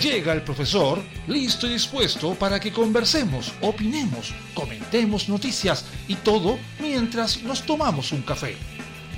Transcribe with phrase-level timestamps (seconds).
[0.00, 7.42] Llega el profesor, listo y dispuesto para que conversemos, opinemos, comentemos noticias y todo mientras
[7.42, 8.56] nos tomamos un café.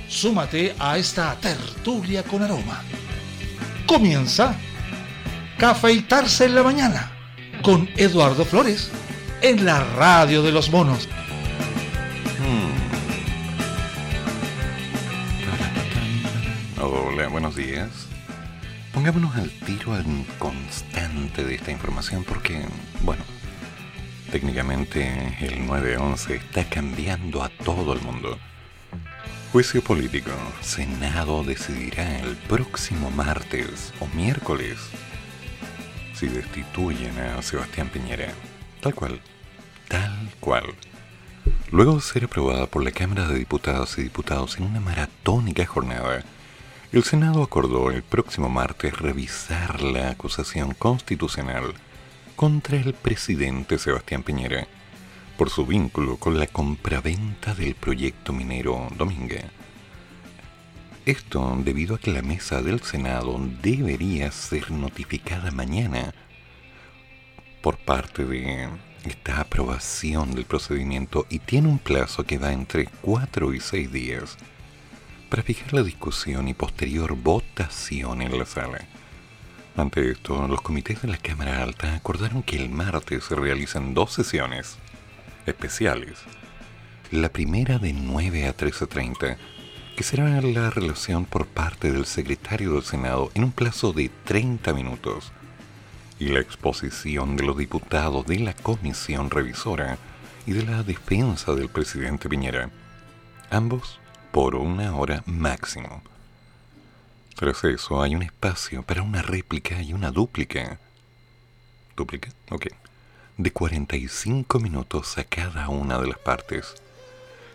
[0.07, 2.81] Súmate a esta tertulia con aroma.
[3.85, 4.55] Comienza
[5.59, 7.11] Cafeitarse en la mañana
[7.61, 8.89] con Eduardo Flores
[9.41, 11.07] en la radio de los monos.
[18.93, 20.05] Pongámonos al tiro al
[20.37, 22.65] constante de esta información porque,
[23.01, 23.21] bueno,
[24.31, 28.37] técnicamente el 9-11 está cambiando a todo el mundo.
[29.51, 30.31] Juicio político.
[30.61, 34.77] Senado decidirá el próximo martes o miércoles
[36.13, 38.33] si destituyen a Sebastián Piñera.
[38.81, 39.19] Tal cual.
[39.89, 40.63] Tal cual.
[41.71, 46.23] Luego de ser aprobada por la Cámara de Diputados y Diputados en una maratónica jornada,
[46.91, 51.75] el Senado acordó el próximo martes revisar la acusación constitucional
[52.35, 54.67] contra el presidente Sebastián Piñera
[55.37, 59.45] por su vínculo con la compraventa del proyecto minero Domingue.
[61.05, 66.15] Esto debido a que la mesa del Senado debería ser notificada mañana
[67.61, 68.67] por parte de
[69.05, 74.37] esta aprobación del procedimiento y tiene un plazo que va entre 4 y 6 días
[75.29, 78.79] para fijar la discusión y posterior votación en la sala.
[79.77, 84.11] Ante esto, los comités de la Cámara Alta acordaron que el martes se realizan dos
[84.11, 84.77] sesiones
[85.45, 86.17] especiales.
[87.11, 89.37] La primera de 9 a 13.30,
[89.95, 94.73] que será la relación por parte del secretario del Senado en un plazo de 30
[94.73, 95.31] minutos,
[96.19, 99.97] y la exposición de los diputados de la comisión revisora
[100.45, 102.69] y de la defensa del presidente Piñera,
[103.49, 103.98] ambos
[104.31, 106.01] por una hora máximo.
[107.35, 110.79] Tras eso hay un espacio para una réplica y una dúplica.
[111.95, 112.29] ¿Dúplica?
[112.51, 112.67] Ok.
[113.37, 116.75] De 45 minutos a cada una de las partes.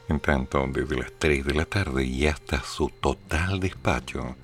[0.09, 4.37] En tanto, desde las 3 de la tarde y hasta su total despacho,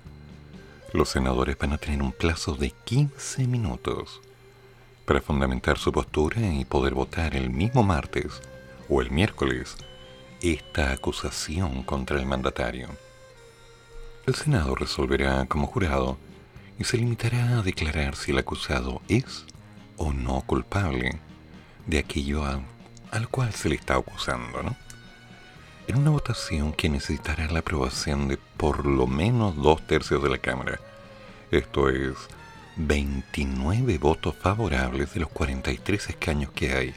[0.93, 4.21] los senadores van a tener un plazo de 15 minutos
[5.05, 8.41] para fundamentar su postura y poder votar el mismo martes
[8.89, 9.77] o el miércoles
[10.41, 12.89] esta acusación contra el mandatario.
[14.27, 16.19] El Senado resolverá como jurado
[16.79, 19.45] y se limitará a declarar si el acusado es
[19.97, 21.19] o no culpable
[21.87, 24.77] de aquello al cual se le está acusando, ¿no?
[25.87, 30.39] En una votación que necesitará la aprobación de por lo menos dos tercios de la
[30.39, 30.79] Cámara,
[31.51, 32.15] esto es
[32.77, 36.95] 29 votos favorables de los 43 escaños que hay,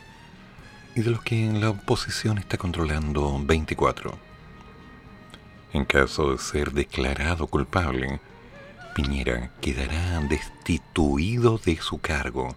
[0.95, 4.17] y de los que la oposición está controlando 24.
[5.73, 8.19] En caso de ser declarado culpable,
[8.93, 12.55] Piñera quedará destituido de su cargo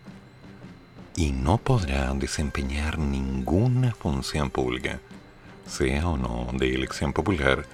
[1.16, 5.00] y no podrá desempeñar ninguna función pública,
[5.66, 7.64] sea o no de elección popular,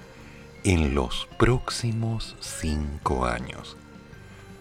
[0.63, 3.75] en los próximos cinco años.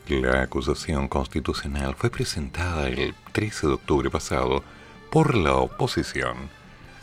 [0.08, 4.64] La acusación constitucional fue presentada el 13 de octubre pasado
[5.12, 6.48] por la oposición,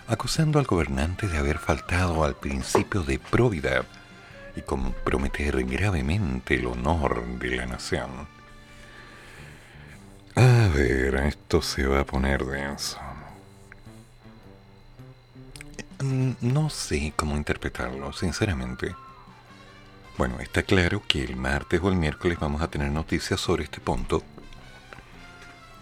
[0.07, 3.85] acusando al gobernante de haber faltado al principio de probidad
[4.55, 8.27] y comprometer gravemente el honor de la nación.
[10.35, 12.97] A ver, esto se va a poner denso.
[15.99, 18.95] Mm, no sé cómo interpretarlo, sinceramente.
[20.17, 23.79] Bueno, está claro que el martes o el miércoles vamos a tener noticias sobre este
[23.79, 24.23] punto,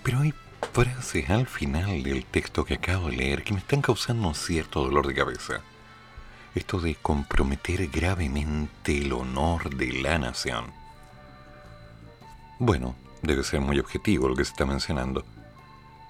[0.04, 4.28] pero hay frases al final del texto que acabo de leer que me están causando
[4.28, 5.62] un cierto dolor de cabeza.
[6.56, 10.66] Esto de comprometer gravemente el honor de la nación.
[12.60, 15.26] Bueno, debe ser muy objetivo lo que se está mencionando.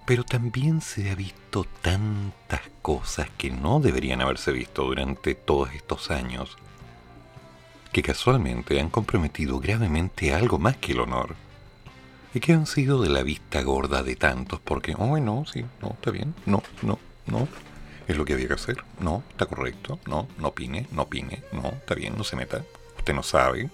[0.06, 6.12] Pero también se ha visto tantas cosas que no deberían haberse visto durante todos estos
[6.12, 6.56] años,
[7.91, 11.35] que casualmente han comprometido gravemente algo más que el honor
[12.34, 15.90] y que han sido de la vista gorda de tantos porque, oh, no, sí, no,
[15.90, 17.47] está bien, no, no, no,
[18.08, 21.70] es lo que había que hacer, no, está correcto, no, no opine, no opine, no,
[21.70, 22.64] está bien, no se meta,
[22.97, 23.70] usted no sabe.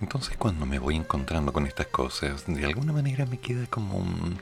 [0.00, 4.38] Entonces cuando me voy encontrando con estas cosas, de alguna manera me queda como un,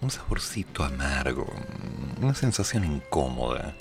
[0.00, 1.46] un saborcito amargo,
[2.20, 3.74] una sensación incómoda,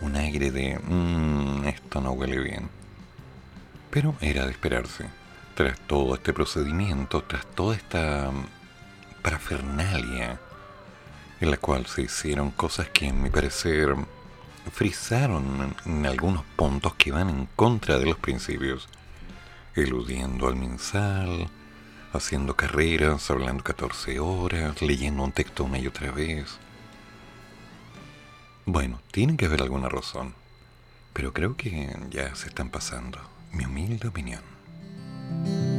[0.00, 2.68] un aire de, mmm, esto no huele bien.
[3.90, 5.21] Pero era de esperarse
[5.54, 8.30] tras todo este procedimiento, tras toda esta
[9.22, 10.40] parafernalia
[11.40, 13.96] en la cual se hicieron cosas que, en mi parecer,
[14.70, 18.88] frisaron en algunos puntos que van en contra de los principios,
[19.74, 21.48] eludiendo al mensal,
[22.12, 26.58] haciendo carreras, hablando 14 horas, leyendo un texto una y otra vez.
[28.64, 30.34] Bueno, tiene que haber alguna razón,
[31.12, 33.18] pero creo que ya se están pasando.
[33.50, 34.40] Mi humilde opinión.
[35.32, 35.71] Amen.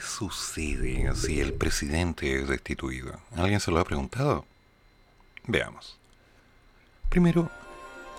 [0.00, 3.18] Sucede si el presidente es destituido?
[3.34, 4.44] ¿Alguien se lo ha preguntado?
[5.48, 5.98] Veamos.
[7.08, 7.50] Primero,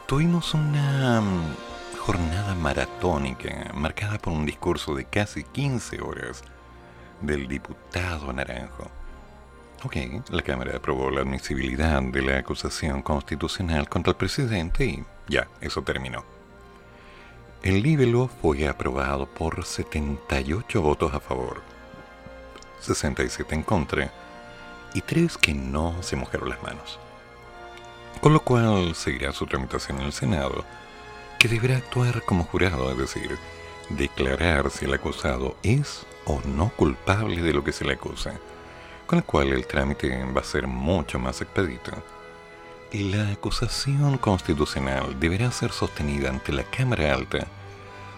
[0.06, 6.44] tuvimos una mm, jornada maratónica marcada por un discurso de casi 15 horas
[7.22, 8.92] del diputado Naranjo.
[9.84, 9.96] Ok,
[10.32, 15.84] la Cámara aprobó la admisibilidad de la acusación constitucional contra el presidente y ya, eso
[15.84, 16.37] terminó.
[17.64, 21.62] El libelo fue aprobado por 78 votos a favor,
[22.82, 24.14] 67 en contra
[24.94, 27.00] y 3 que no se mojaron las manos.
[28.22, 30.64] Con lo cual seguirá su tramitación en el Senado,
[31.40, 33.38] que deberá actuar como jurado, es decir,
[33.90, 38.34] declarar si el acusado es o no culpable de lo que se le acusa,
[39.08, 41.92] con lo cual el trámite va a ser mucho más expedito.
[42.94, 47.46] La acusación constitucional deberá ser sostenida ante la Cámara Alta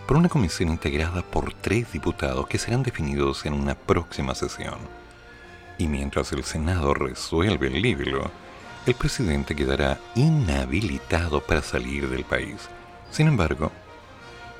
[0.05, 4.77] por una comisión integrada por tres diputados que serán definidos en una próxima sesión.
[5.79, 8.29] Y mientras el Senado resuelve el libro,
[8.85, 12.69] el presidente quedará inhabilitado para salir del país.
[13.09, 13.71] Sin embargo,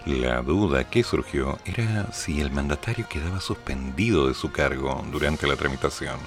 [0.08, 5.56] la duda que surgió era si el mandatario quedaba suspendido de su cargo durante la
[5.56, 6.18] tramitación.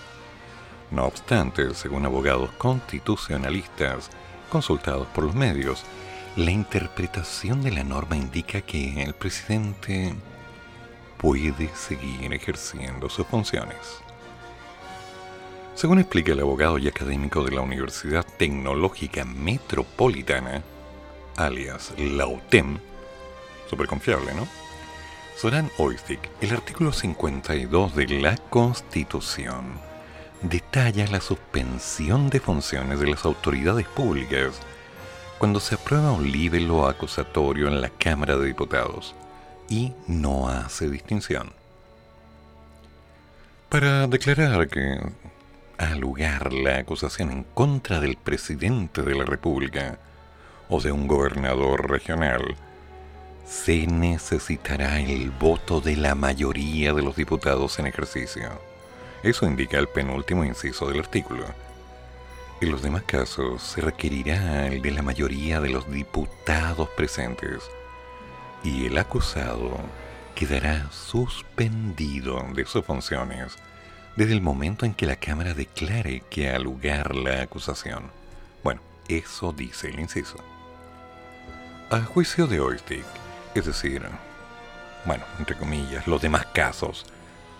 [0.92, 4.10] No obstante, según abogados constitucionalistas
[4.50, 5.82] consultados por los medios.
[6.36, 10.14] La interpretación de la norma indica que el presidente
[11.16, 14.02] puede seguir ejerciendo sus funciones.
[15.74, 20.62] Según explica el abogado y académico de la Universidad Tecnológica Metropolitana,
[21.36, 22.78] alias la UTEM,
[23.70, 24.46] súper confiable, ¿no?
[25.38, 29.91] Soran Oistik, el artículo 52 de la Constitución
[30.42, 34.58] detalla la suspensión de funciones de las autoridades públicas
[35.38, 39.14] cuando se aprueba un libelo acusatorio en la Cámara de Diputados
[39.68, 41.52] y no hace distinción.
[43.68, 45.00] Para declarar que
[45.78, 49.98] ha lugar la acusación en contra del presidente de la República
[50.68, 52.54] o de un gobernador regional,
[53.46, 58.71] se necesitará el voto de la mayoría de los diputados en ejercicio.
[59.22, 61.44] Eso indica el penúltimo inciso del artículo.
[62.60, 67.62] En los demás casos se requerirá el de la mayoría de los diputados presentes
[68.64, 69.80] y el acusado
[70.34, 73.56] quedará suspendido de sus funciones
[74.16, 78.10] desde el momento en que la Cámara declare que ha lugar la acusación.
[78.62, 80.36] Bueno, eso dice el inciso.
[81.90, 83.04] A juicio de Oistic,
[83.54, 84.02] es decir,
[85.04, 87.06] bueno, entre comillas, los demás casos,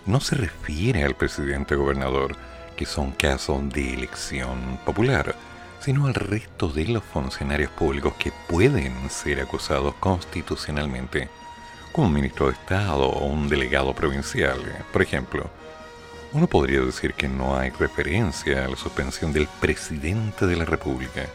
[0.05, 2.35] no se refiere al presidente gobernador,
[2.75, 5.35] que son casos de elección popular,
[5.79, 11.29] sino al resto de los funcionarios públicos que pueden ser acusados constitucionalmente,
[11.91, 14.59] como un ministro de Estado o un delegado provincial,
[14.91, 15.49] por ejemplo.
[16.33, 21.25] Uno podría decir que no hay referencia a la suspensión del presidente de la República,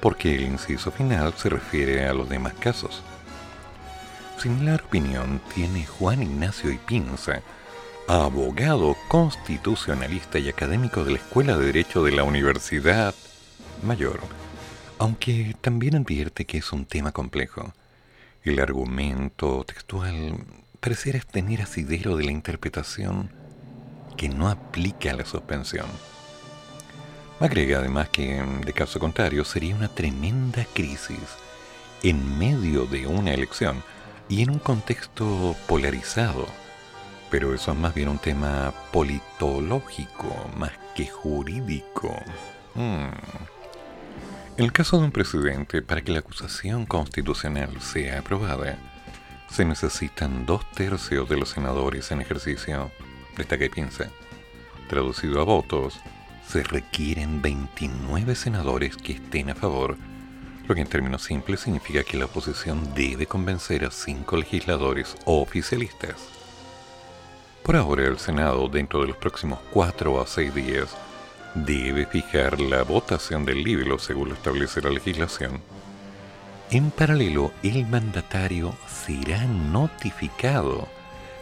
[0.00, 3.02] porque el inciso final se refiere a los demás casos.
[4.38, 7.40] Similar opinión tiene Juan Ignacio Ipinza,
[8.08, 13.14] abogado constitucionalista y académico de la Escuela de Derecho de la Universidad
[13.82, 14.20] Mayor,
[14.98, 17.74] aunque también advierte que es un tema complejo.
[18.42, 20.38] El argumento textual
[20.80, 23.30] pareciera tener asidero de la interpretación
[24.16, 25.86] que no aplica a la suspensión.
[27.40, 31.36] Agrega además que, de caso contrario, sería una tremenda crisis
[32.02, 33.82] en medio de una elección
[34.30, 36.46] y en un contexto polarizado
[37.30, 42.14] pero eso es más bien un tema politológico más que jurídico.
[42.74, 43.10] Hmm.
[44.56, 48.76] El caso de un presidente, para que la acusación constitucional sea aprobada,
[49.50, 52.90] se necesitan dos tercios de los senadores en ejercicio.
[53.36, 54.10] Esta que piensa.
[54.88, 56.00] Traducido a votos,
[56.46, 59.96] se requieren 29 senadores que estén a favor,
[60.66, 66.37] lo que en términos simples significa que la oposición debe convencer a cinco legisladores oficialistas.
[67.68, 70.96] Por ahora, el Senado, dentro de los próximos cuatro a seis días,
[71.54, 75.60] debe fijar la votación del libro según lo establece la legislación.
[76.70, 80.88] En paralelo, el mandatario será notificado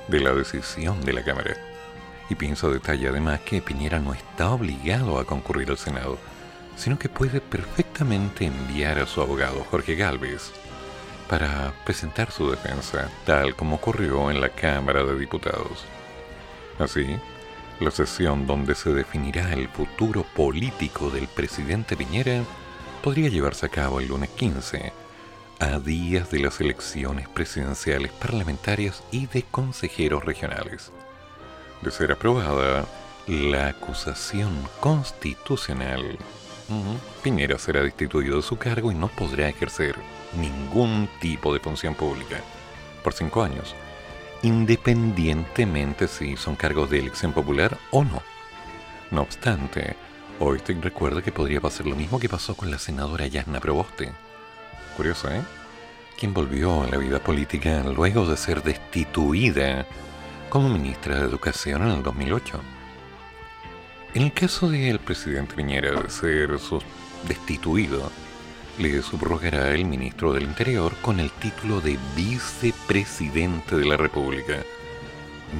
[0.08, 1.56] de la decisión de la Cámara.
[2.28, 6.18] Y pienso detalle además que Piñera no está obligado a concurrir al Senado,
[6.74, 10.50] sino que puede perfectamente enviar a su abogado Jorge Galvez
[11.28, 15.86] para presentar su defensa, tal como ocurrió en la Cámara de Diputados.
[16.78, 17.06] Así,
[17.80, 22.42] la sesión donde se definirá el futuro político del presidente Piñera
[23.02, 24.92] podría llevarse a cabo el lunes 15,
[25.58, 30.92] a días de las elecciones presidenciales parlamentarias y de consejeros regionales.
[31.82, 32.86] De ser aprobada
[33.26, 36.18] la acusación constitucional,
[37.22, 39.96] Piñera será destituido de su cargo y no podrá ejercer
[40.38, 42.40] ningún tipo de función pública
[43.02, 43.74] por cinco años
[44.42, 48.22] independientemente si son cargos de elección popular o no.
[49.10, 49.96] No obstante,
[50.40, 54.12] hoy te recuerda que podría pasar lo mismo que pasó con la senadora Yasna Proboste.
[54.96, 55.42] Curioso, ¿eh?
[56.18, 59.86] Quien volvió a la vida política luego de ser destituida
[60.48, 62.60] como ministra de Educación en el 2008.
[64.14, 66.58] En el caso del presidente Piñera de ser
[67.28, 68.10] destituido,
[68.78, 74.62] le subrogará el ministro del Interior con el título de vicepresidente de la República,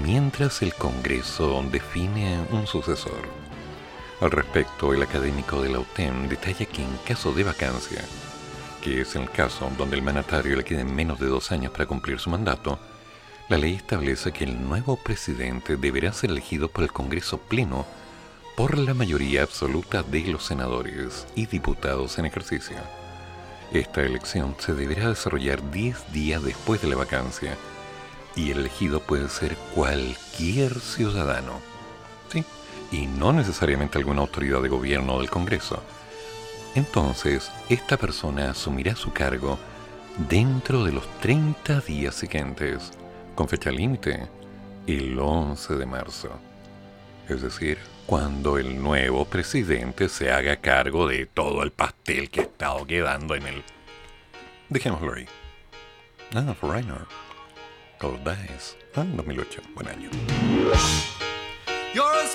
[0.05, 3.29] mientras el Congreso define un sucesor.
[4.21, 8.03] Al respecto, el académico de la UTEM detalla que en caso de vacancia,
[8.83, 12.19] que es el caso donde el mandatario le queden menos de dos años para cumplir
[12.19, 12.79] su mandato,
[13.49, 17.87] la ley establece que el nuevo presidente deberá ser elegido por el Congreso Pleno
[18.57, 22.77] por la mayoría absoluta de los senadores y diputados en ejercicio.
[23.73, 27.57] Esta elección se deberá desarrollar 10 días después de la vacancia
[28.37, 31.61] y el elegido puede ser cualquier ciudadano.
[32.31, 32.45] ¿Sí?
[32.93, 35.83] Y no necesariamente alguna autoridad de gobierno o del Congreso.
[36.75, 39.59] Entonces, esta persona asumirá su cargo
[40.29, 42.93] dentro de los 30 días siguientes,
[43.35, 44.29] con fecha límite,
[44.87, 46.29] el 11 de marzo.
[47.29, 52.45] Es decir, cuando el nuevo presidente se haga cargo de todo el pastel que ha
[52.45, 53.65] estado quedando en el...
[54.69, 55.27] Dejémoslo ahí.
[56.35, 57.07] Ah, Foreigner.
[57.99, 58.77] Cold Days.
[58.95, 59.63] Ah, 2008.
[59.75, 60.11] Buen año.
[61.95, 62.35] You're as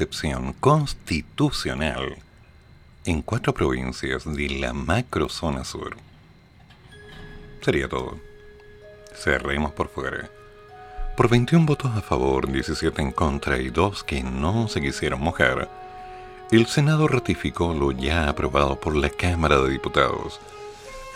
[0.00, 2.16] excepción constitucional
[3.04, 5.94] en cuatro provincias de la macrozona sur.
[7.60, 8.18] Sería todo.
[9.14, 10.30] Cerremos por fuera.
[11.18, 15.68] Por 21 votos a favor, 17 en contra y 2 que no se quisieron mojar,
[16.50, 20.40] el Senado ratificó lo ya aprobado por la Cámara de Diputados,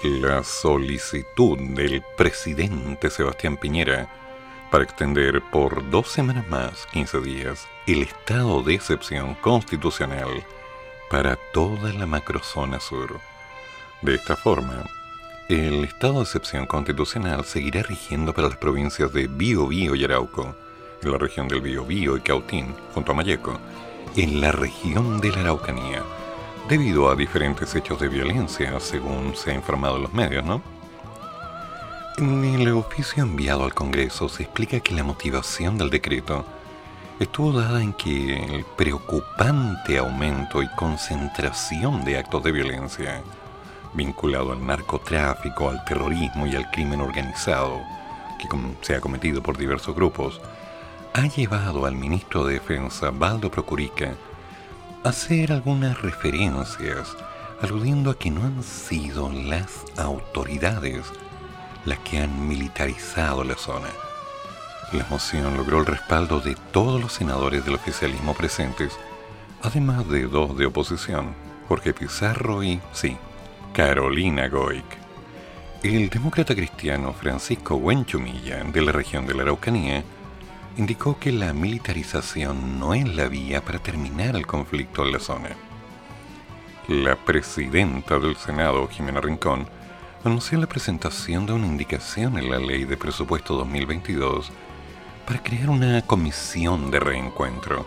[0.02, 4.10] la solicitud del presidente Sebastián Piñera
[4.70, 10.42] para extender por dos semanas más, 15 días, el estado de excepción constitucional
[11.10, 13.20] para toda la macrozona sur.
[14.00, 14.84] De esta forma,
[15.50, 20.56] el estado de excepción constitucional seguirá rigiendo para las provincias de Biobío y Arauco,
[21.02, 23.60] en la región del Biobío y Cautín, junto a Mayeco,
[24.16, 26.02] en la región de la Araucanía,
[26.70, 30.62] debido a diferentes hechos de violencia, según se ha informado en los medios, ¿no?
[32.16, 36.46] En el oficio enviado al Congreso se explica que la motivación del decreto
[37.20, 43.22] estuvo dada en que el preocupante aumento y concentración de actos de violencia
[43.92, 47.80] vinculado al narcotráfico, al terrorismo y al crimen organizado
[48.38, 48.48] que
[48.82, 50.40] se ha cometido por diversos grupos
[51.12, 54.14] ha llevado al ministro de Defensa, Baldo Procurica,
[55.04, 57.16] a hacer algunas referencias
[57.62, 61.04] aludiendo a que no han sido las autoridades
[61.84, 63.88] las que han militarizado la zona.
[64.94, 68.96] La moción logró el respaldo de todos los senadores del oficialismo presentes,
[69.60, 71.34] además de dos de oposición,
[71.66, 73.16] Jorge Pizarro y, sí,
[73.72, 74.84] Carolina Goic.
[75.82, 80.04] El demócrata cristiano Francisco Huenchumilla, de la región de la Araucanía,
[80.76, 85.48] indicó que la militarización no es la vía para terminar el conflicto en la zona.
[86.86, 89.66] La presidenta del Senado, Jimena Rincón,
[90.22, 94.52] anunció la presentación de una indicación en la Ley de Presupuesto 2022
[95.26, 97.86] para crear una comisión de reencuentro.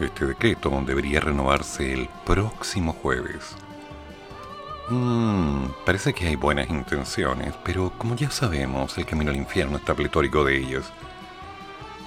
[0.00, 3.56] Este decreto debería renovarse el próximo jueves.
[4.88, 9.94] Mm, parece que hay buenas intenciones, pero como ya sabemos, el camino al infierno está
[9.94, 10.84] pletórico de ellas.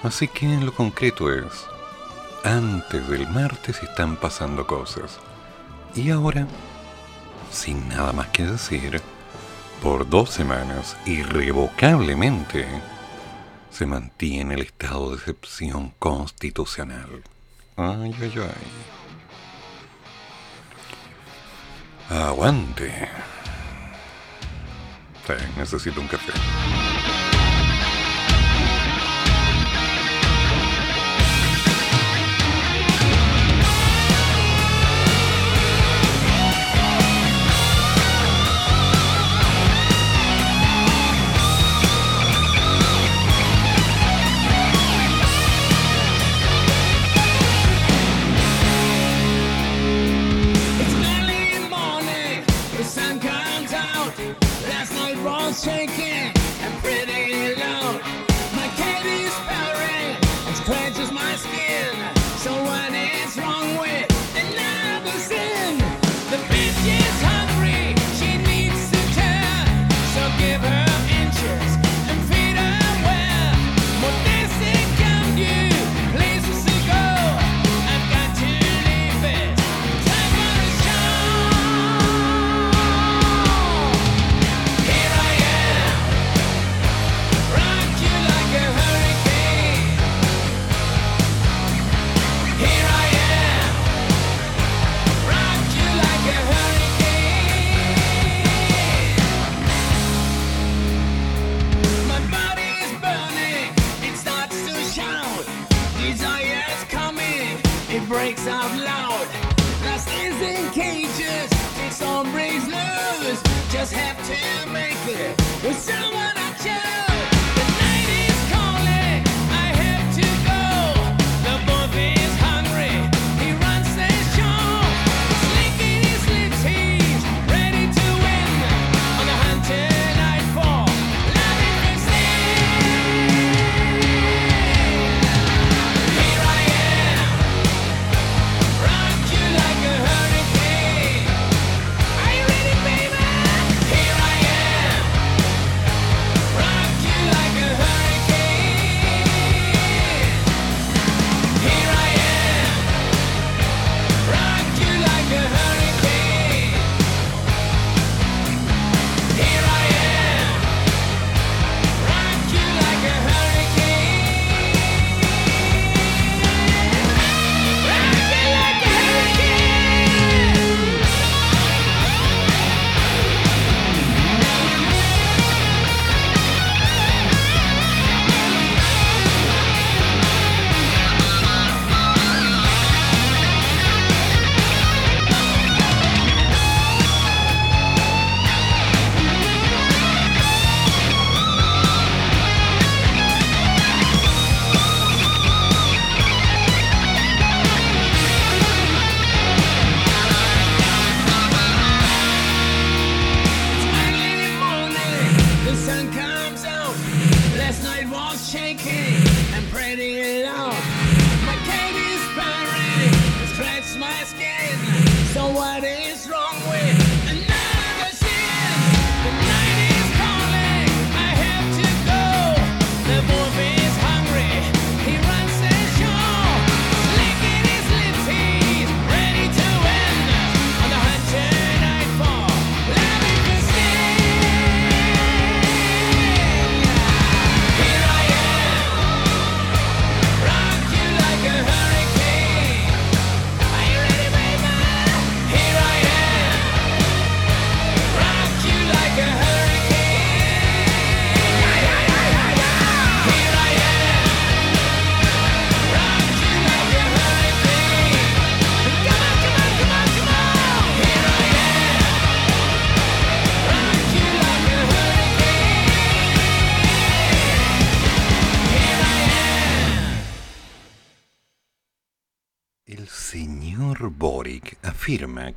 [0.02, 1.66] Así que lo concreto es,
[2.44, 5.18] antes del martes están pasando cosas.
[5.94, 6.46] Y ahora,
[7.50, 9.02] sin nada más que decir,
[9.82, 12.66] por dos semanas, irrevocablemente,
[13.78, 17.22] se mantiene el estado de excepción constitucional.
[17.76, 18.32] Ay, ay,
[22.10, 22.16] ay.
[22.18, 23.08] Aguante.
[25.24, 26.32] Sí, necesito un café.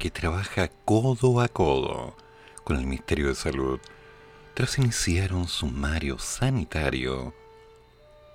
[0.01, 2.15] Que trabaja codo a codo
[2.63, 3.79] con el Ministerio de Salud
[4.55, 7.35] tras iniciar un sumario sanitario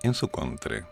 [0.04, 0.88] en su contra.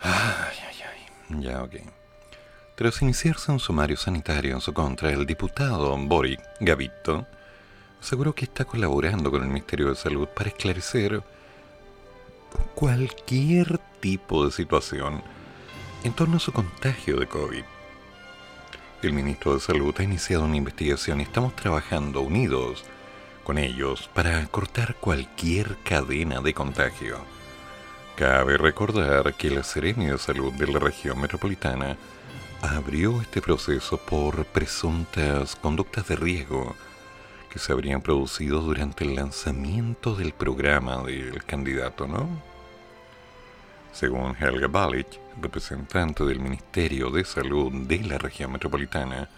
[0.00, 1.40] Ay, ay, ay.
[1.40, 1.76] Ya, ok.
[2.76, 7.26] Tras iniciarse un sumario sanitario en su contra, el diputado Boric Gavito
[8.02, 11.22] aseguró que está colaborando con el Ministerio de Salud para esclarecer
[12.74, 15.22] cualquier tipo de situación
[16.04, 17.64] en torno a su contagio de COVID.
[19.02, 22.84] El ministro de Salud ha iniciado una investigación y estamos trabajando unidos
[23.44, 27.18] con ellos para cortar cualquier cadena de contagio.
[28.16, 31.96] Cabe recordar que la Serenia de Salud de la región metropolitana
[32.60, 36.74] abrió este proceso por presuntas conductas de riesgo
[37.50, 42.28] que se habrían producido durante el lanzamiento del programa del candidato, ¿no?
[43.92, 49.28] Según Helga Balic, representante del Ministerio de Salud de la región metropolitana,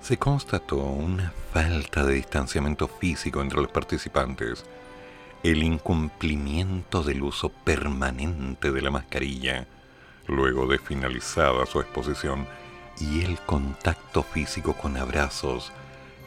[0.00, 4.64] se constató una falta de distanciamiento físico entre los participantes,
[5.42, 9.66] el incumplimiento del uso permanente de la mascarilla,
[10.26, 12.46] luego de finalizada su exposición,
[13.00, 15.72] y el contacto físico con abrazos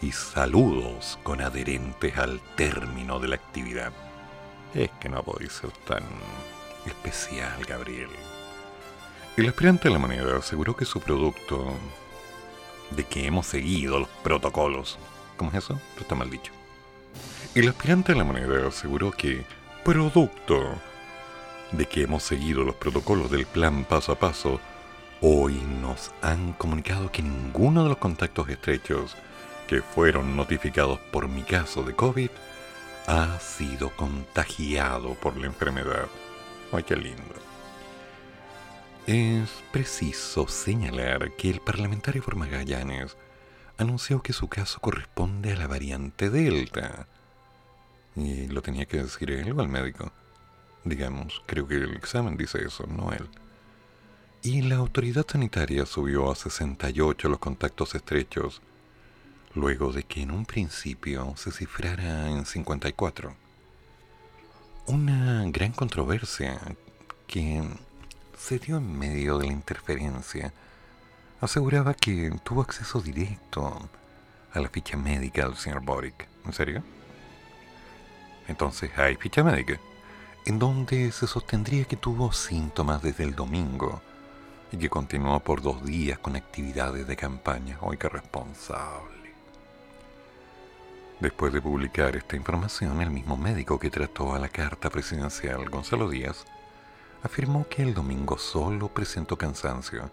[0.02, 3.92] y saludos con adherentes al término de la actividad.
[4.74, 6.04] Es que no podéis ser tan
[6.86, 8.10] especial, Gabriel.
[9.38, 11.74] El aspirante de la moneda aseguró que su producto,
[12.92, 14.98] de que hemos seguido los protocolos,
[15.38, 15.80] ¿cómo es eso?
[16.00, 16.52] Está mal dicho.
[17.56, 19.46] El aspirante de la moneda aseguró que,
[19.84, 20.76] producto
[21.72, 24.60] de que hemos seguido los protocolos del plan paso a paso,
[25.22, 29.16] hoy nos han comunicado que ninguno de los contactos estrechos
[29.68, 32.30] que fueron notificados por mi caso de COVID
[33.08, 36.08] ha sido contagiado por la enfermedad.
[36.72, 37.36] ¡Ay, qué lindo!
[39.08, 43.18] Es preciso señalar que el parlamentario por Magallanes
[43.78, 47.08] anunció que su caso corresponde a la variante Delta.
[48.16, 50.12] Y lo tenía que decir él o médico.
[50.86, 53.28] Digamos, creo que el examen dice eso, no él.
[54.44, 58.62] Y la autoridad sanitaria subió a 68 los contactos estrechos,
[59.54, 63.41] luego de que en un principio se cifrara en 54.
[64.92, 66.60] Una gran controversia
[67.26, 67.64] que
[68.38, 70.52] se dio en medio de la interferencia.
[71.40, 73.90] Aseguraba que tuvo acceso directo
[74.52, 76.28] a la ficha médica del señor Boric.
[76.44, 76.84] ¿En serio?
[78.50, 79.80] Entonces hay ficha médica,
[80.46, 84.02] en donde se sostendría que tuvo síntomas desde el domingo
[84.74, 87.78] y que continuó por dos días con actividades de campaña.
[87.80, 89.21] ¡Hoy qué responsable!
[91.22, 96.10] Después de publicar esta información, el mismo médico que trató a la carta presidencial, Gonzalo
[96.10, 96.46] Díaz,
[97.22, 100.10] afirmó que el domingo solo presentó cansancio,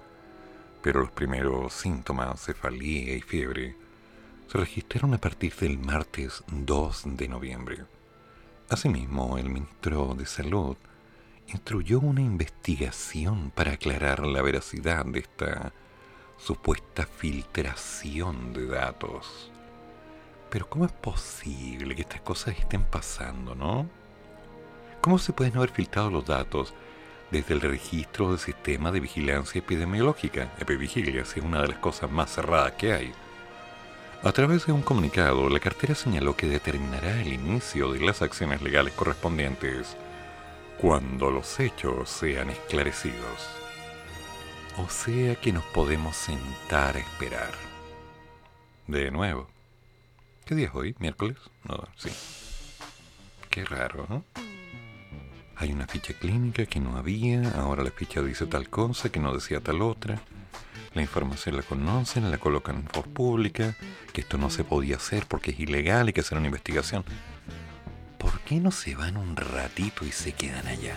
[0.83, 3.75] pero los primeros síntomas, cefalía y fiebre,
[4.49, 7.79] se registraron a partir del martes 2 de noviembre.
[8.68, 10.77] Asimismo, el ministro de Salud
[11.47, 15.73] instruyó una investigación para aclarar la veracidad de esta
[16.37, 19.51] supuesta filtración de datos.
[20.51, 23.87] Pero ¿cómo es posible que estas cosas estén pasando, no?
[25.01, 26.75] ¿Cómo se pueden haber filtrado los datos
[27.31, 32.35] desde el registro del sistema de vigilancia epidemiológica, Epivigilia, es una de las cosas más
[32.35, 33.13] cerradas que hay.
[34.23, 38.63] A través de un comunicado, la cartera señaló que determinará el inicio de las acciones
[38.63, 39.97] legales correspondientes
[40.81, 43.47] cuando los hechos sean esclarecidos.
[44.79, 47.53] O sea que nos podemos sentar a esperar.
[48.87, 49.58] De nuevo.
[50.49, 50.97] ¿Qué día es hoy?
[50.99, 51.37] ¿Miércoles?
[51.65, 52.09] No, sí.
[53.51, 54.25] Qué raro, ¿no?
[55.57, 59.35] hay una ficha clínica que no había, ahora la ficha dice tal cosa que no
[59.35, 60.23] decía tal otra.
[60.95, 63.77] La información la conocen, la colocan por pública,
[64.15, 67.05] que esto no se podía hacer porque es ilegal y que hacer una investigación.
[68.17, 70.97] ¿Por qué no se van un ratito y se quedan allá?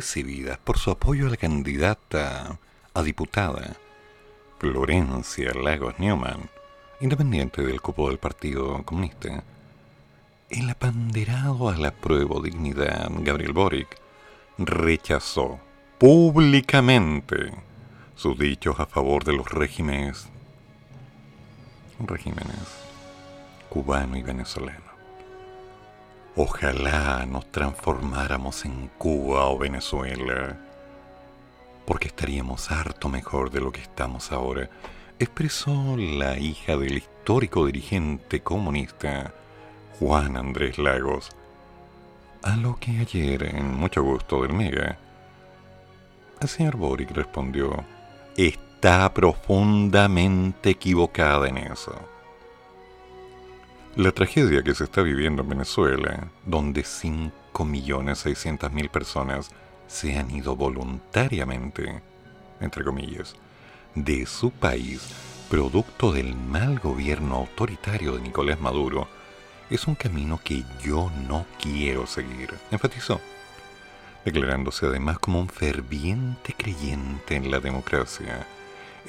[0.00, 2.58] Recibidas por su apoyo a la candidata
[2.94, 3.76] a diputada,
[4.58, 6.48] Florencia Lagos Newman,
[7.02, 9.44] independiente del cupo del Partido Comunista,
[10.48, 14.00] el apanderado a la prueba dignidad Gabriel Boric
[14.56, 15.60] rechazó
[15.98, 17.52] públicamente
[18.16, 20.30] sus dichos a favor de los regímenes
[22.06, 22.68] regímenes
[23.68, 24.89] cubano y venezolano.
[26.42, 30.56] Ojalá nos transformáramos en Cuba o Venezuela,
[31.84, 34.70] porque estaríamos harto mejor de lo que estamos ahora,
[35.18, 39.34] expresó la hija del histórico dirigente comunista
[39.98, 41.28] Juan Andrés Lagos,
[42.42, 44.96] a lo que ayer, en mucho gusto del Mega,
[46.40, 47.84] el señor Boric respondió,
[48.38, 52.09] está profundamente equivocada en eso.
[53.96, 59.50] La tragedia que se está viviendo en Venezuela, donde 5.600.000 personas
[59.88, 62.00] se han ido voluntariamente,
[62.60, 63.34] entre comillas,
[63.96, 65.08] de su país,
[65.50, 69.08] producto del mal gobierno autoritario de Nicolás Maduro,
[69.70, 73.20] es un camino que yo no quiero seguir, enfatizó,
[74.24, 78.46] declarándose además como un ferviente creyente en la democracia,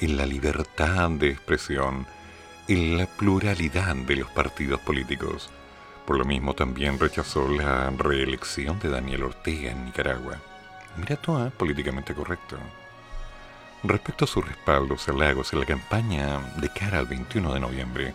[0.00, 2.04] en la libertad de expresión,
[2.68, 5.50] en la pluralidad de los partidos políticos.
[6.06, 10.36] Por lo mismo también rechazó la reelección de Daniel Ortega en Nicaragua.
[10.96, 11.50] Mira todo, ¿eh?
[11.56, 12.56] políticamente correcto.
[13.84, 18.14] Respecto a sus respaldos a Lagos en la campaña de cara al 21 de noviembre,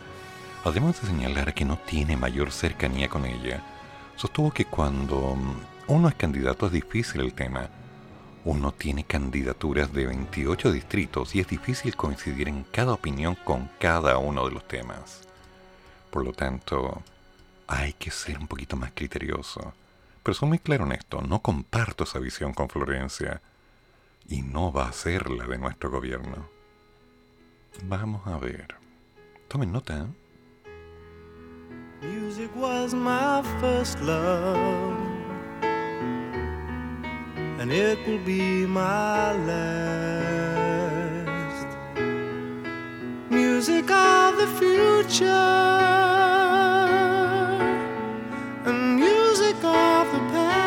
[0.64, 3.62] además de señalar que no tiene mayor cercanía con ella,
[4.16, 5.36] sostuvo que cuando
[5.88, 7.70] uno es candidato es difícil el tema.
[8.46, 14.18] Uno tiene candidaturas de 28 distritos y es difícil coincidir en cada opinión con cada
[14.18, 15.28] uno de los temas.
[16.12, 17.04] Por lo tanto,
[17.68, 19.74] hay que ser un poquito más criterioso.
[20.24, 23.42] Pero soy muy claro en esto, no comparto esa visión con Florencia
[24.28, 26.50] y no va a ser la de nuestro gobierno.
[27.84, 28.76] Vamos a ver.
[29.48, 30.08] Tomen nota.
[32.02, 35.17] Music was my first love,
[37.60, 39.68] and it will be my last.
[43.30, 45.26] Music of the future,
[48.68, 50.58] and music of the past.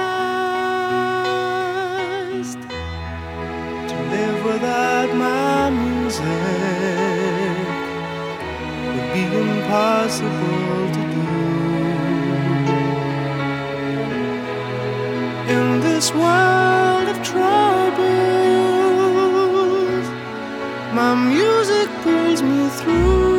[3.90, 6.26] To live without my music
[8.94, 10.89] would be impossible
[16.00, 18.00] this world of troubles.
[20.94, 23.29] My music pulls me through.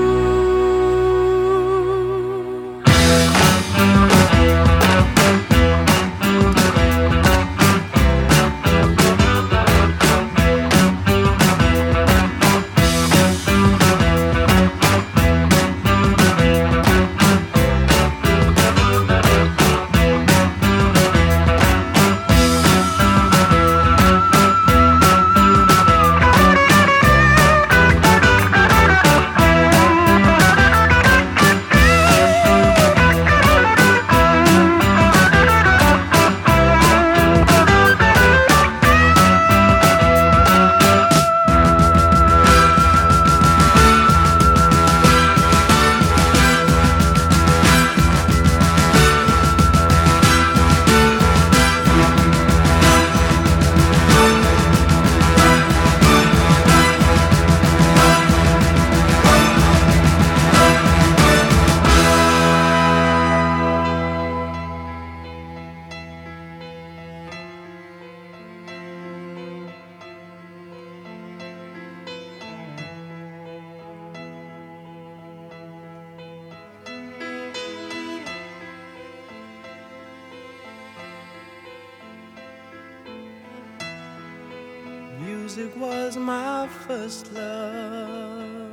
[85.25, 88.71] Music was my first love,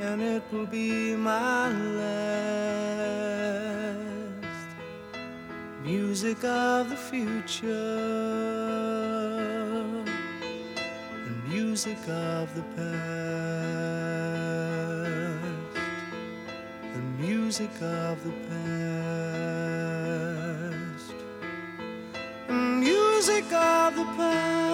[0.00, 2.08] and it will be my last.
[5.84, 7.68] Music of the future,
[11.26, 12.98] and music of the past,
[16.94, 19.07] and music of the past.
[23.28, 24.67] music of the past.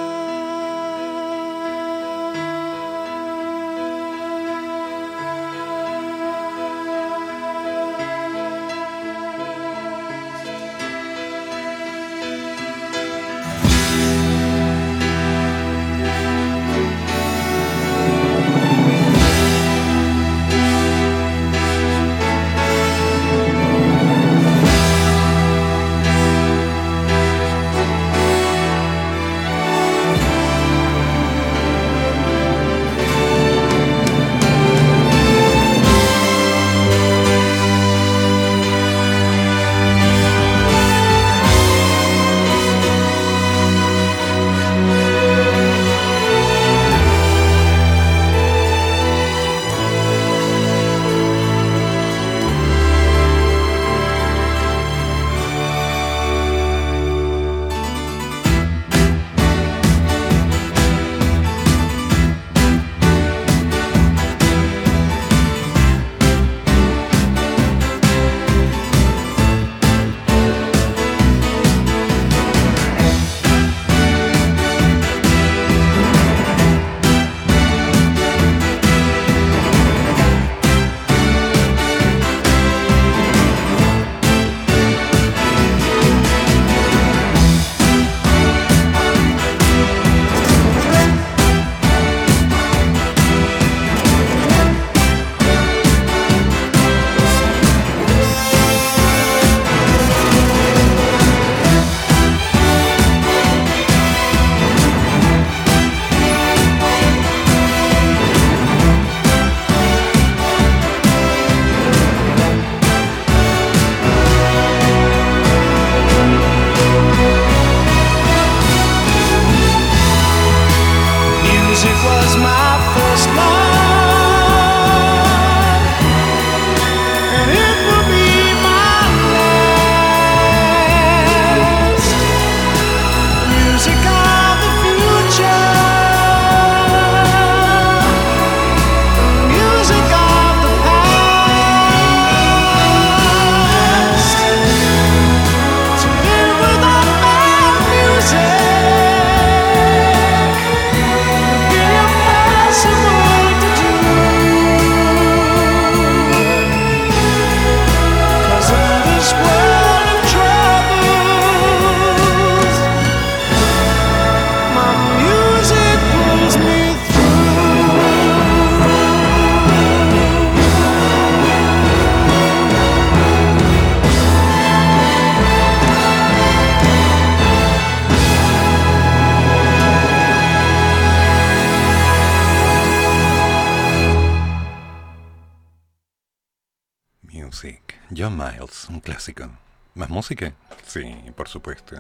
[189.95, 190.53] ¿Más música?
[190.85, 191.97] Sí, por supuesto.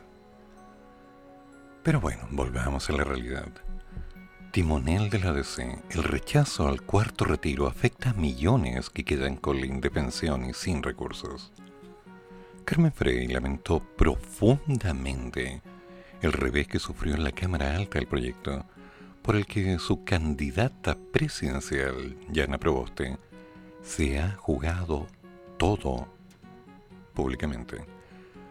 [1.84, 3.48] Pero bueno, volvamos a la realidad.
[4.50, 9.60] Timonel de la DC, el rechazo al cuarto retiro afecta a millones que quedan con
[9.60, 11.52] la indefensión y sin recursos.
[12.64, 15.62] Carmen Frey lamentó profundamente
[16.20, 18.64] el revés que sufrió en la Cámara Alta del proyecto,
[19.22, 23.18] por el que su candidata presidencial, Yana Proboste,
[23.82, 25.06] se ha jugado
[25.58, 26.13] todo
[27.14, 27.84] públicamente.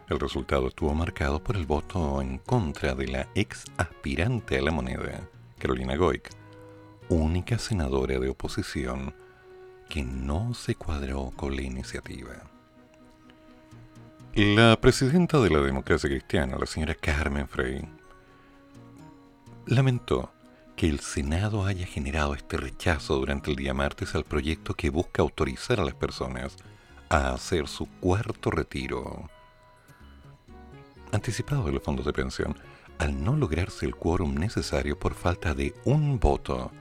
[0.09, 4.72] El resultado estuvo marcado por el voto en contra de la ex aspirante a la
[4.72, 6.30] moneda, Carolina Goic,
[7.09, 9.14] única senadora de oposición
[9.89, 12.34] que no se cuadró con la iniciativa.
[14.36, 17.88] La presidenta de la democracia cristiana, la señora Carmen Frey,
[19.68, 20.32] lamentó
[20.76, 25.22] que el Senado haya generado este rechazo durante el día martes al proyecto que busca
[25.22, 26.57] autorizar a las personas
[27.14, 29.30] a hacer su cuarto retiro
[31.11, 32.57] anticipado de los fondos de pensión
[32.97, 36.72] al no lograrse el quórum necesario por falta de un voto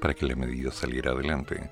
[0.00, 1.70] para que la medida saliera adelante.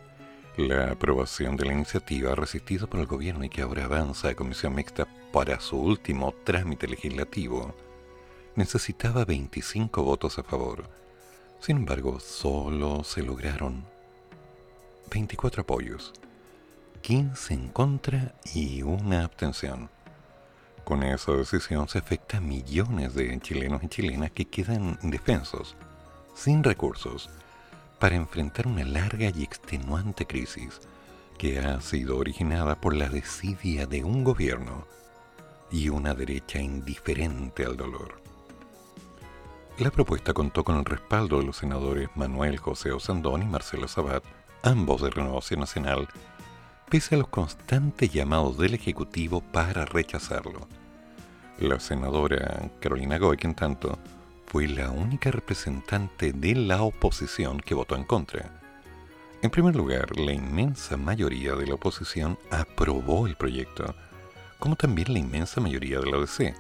[0.56, 4.76] La aprobación de la iniciativa resistida por el gobierno y que ahora avanza a comisión
[4.76, 7.74] mixta para su último trámite legislativo
[8.54, 10.88] necesitaba 25 votos a favor.
[11.58, 13.84] Sin embargo, solo se lograron
[15.10, 16.12] 24 apoyos,
[17.00, 19.90] 15 en contra y una abstención.
[20.84, 25.76] Con esa decisión se afecta a millones de chilenos y chilenas que quedan indefensos,
[26.34, 27.30] sin recursos,
[27.98, 30.80] para enfrentar una larga y extenuante crisis
[31.36, 34.86] que ha sido originada por la desidia de un gobierno
[35.70, 38.20] y una derecha indiferente al dolor.
[39.78, 44.24] La propuesta contó con el respaldo de los senadores Manuel José Osandón y Marcelo Sabat,
[44.62, 46.08] ambos de Renovación Nacional,
[46.88, 50.66] pese a los constantes llamados del Ejecutivo para rechazarlo.
[51.58, 53.98] La senadora Carolina Goy, en tanto,
[54.46, 58.60] fue la única representante de la oposición que votó en contra.
[59.42, 63.94] En primer lugar, la inmensa mayoría de la oposición aprobó el proyecto,
[64.58, 66.54] como también la inmensa mayoría de la ODC,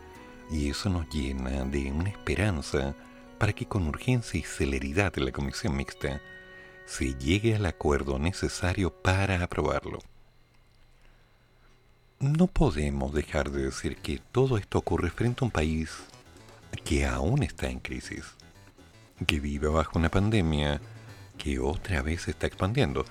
[0.50, 2.94] y eso nos llena de una esperanza
[3.38, 6.20] para que con urgencia y celeridad en la comisión mixta
[6.86, 10.00] se llegue al acuerdo necesario para aprobarlo.
[12.20, 15.90] No podemos dejar de decir que todo esto ocurre frente a un país
[16.84, 18.24] que aún está en crisis,
[19.26, 20.80] que vive bajo una pandemia
[21.36, 23.04] que otra vez se está expandiendo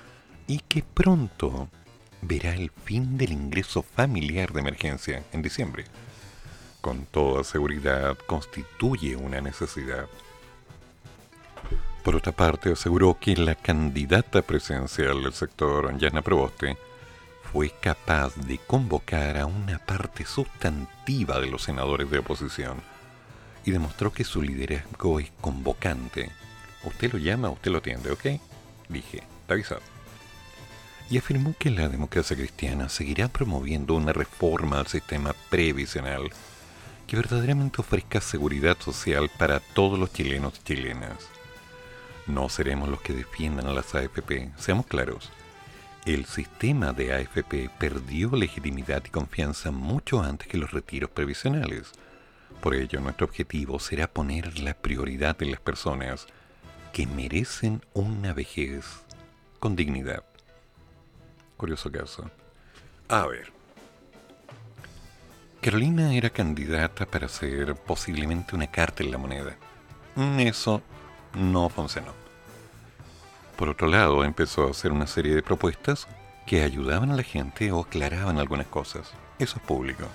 [0.48, 1.70] y que pronto
[2.22, 5.86] verá el fin del ingreso familiar de emergencia en diciembre
[6.88, 10.08] con toda seguridad constituye una necesidad.
[12.02, 16.78] Por otra parte, aseguró que la candidata presidencial del sector, Yana Proboste,
[17.58, 22.84] fue capaz de convocar a una parte sustantiva de los senadores de oposición
[23.66, 26.30] y demostró que su liderazgo es convocante.
[26.84, 28.26] Usted lo llama, usted lo atiende, ¿ok?
[28.90, 29.82] Dije, está avisado.
[31.10, 36.30] Y afirmó que la democracia cristiana seguirá promoviendo una reforma al sistema previsional
[37.08, 41.28] que verdaderamente ofrezca seguridad social para todos los chilenos y chilenas.
[42.28, 45.32] No seremos los que defiendan a las AFP, seamos claros.
[46.08, 51.92] El sistema de AFP perdió legitimidad y confianza mucho antes que los retiros previsionales.
[52.62, 56.26] Por ello, nuestro objetivo será poner la prioridad en las personas
[56.94, 58.86] que merecen una vejez
[59.60, 60.24] con dignidad.
[61.58, 62.32] Curioso caso.
[63.10, 63.52] A ver,
[65.60, 69.58] Carolina era candidata para ser posiblemente una carta en la moneda.
[70.16, 70.82] Mm, eso
[71.34, 72.27] no funcionó.
[73.58, 76.08] Por otro lado, empezó a hacer una serie de propuestas
[76.46, 79.12] que ayudaban a la gente o aclaraban algunas cosas.
[79.40, 80.06] Eso es público.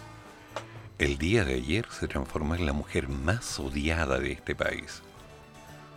[0.98, 5.02] El día de ayer se transformó en la mujer más odiada de este país.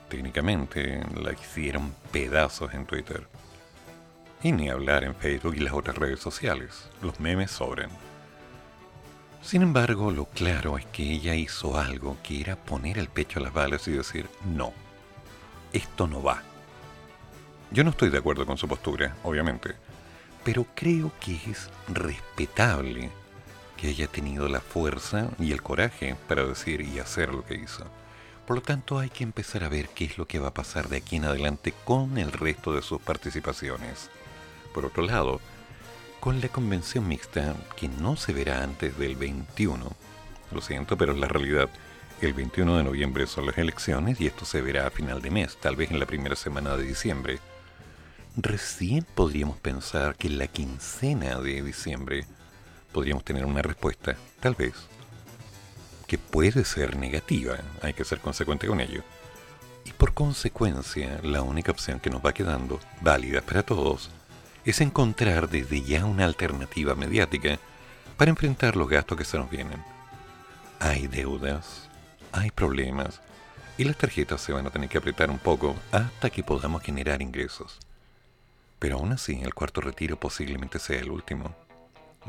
[0.10, 3.28] Técnicamente la hicieron pedazos en Twitter.
[4.41, 6.89] Y ni hablar en Facebook y las otras redes sociales.
[7.04, 7.91] Los memes sobran.
[9.43, 13.43] Sin embargo, lo claro es que ella hizo algo que era poner el pecho a
[13.43, 14.74] las balas y decir, no,
[15.74, 16.41] esto no va.
[17.76, 19.76] Yo no estoy de acuerdo con su postura, obviamente,
[20.45, 23.09] pero creo que es respetable
[23.76, 27.84] que haya tenido la fuerza y el coraje para decir y hacer lo que hizo.
[28.47, 30.88] Por lo tanto, hay que empezar a ver qué es lo que va a pasar
[30.88, 34.09] de aquí en adelante con el resto de sus participaciones.
[34.73, 35.41] Por otro lado,
[36.21, 39.86] con la convención mixta que no se verá antes del 21.
[40.53, 41.69] Lo siento, pero en la realidad
[42.21, 45.57] el 21 de noviembre son las elecciones y esto se verá a final de mes,
[45.57, 47.41] tal vez en la primera semana de diciembre.
[48.38, 52.25] Recién podríamos pensar que en la quincena de diciembre
[52.91, 54.73] podríamos tener una respuesta, tal vez,
[56.07, 59.03] que puede ser negativa, hay que ser consecuente con ello.
[59.86, 64.09] Y por consecuencia, la única opción que nos va quedando, válida para todos,
[64.65, 67.59] es encontrar desde ya una alternativa mediática
[68.17, 69.83] para enfrentar los gastos que se nos vienen.
[70.79, 71.89] Hay deudas,
[72.31, 73.21] hay problemas,
[73.77, 77.21] y las tarjetas se van a tener que apretar un poco hasta que podamos generar
[77.21, 77.79] ingresos.
[78.80, 81.55] Pero aún así, el cuarto retiro posiblemente sea el último.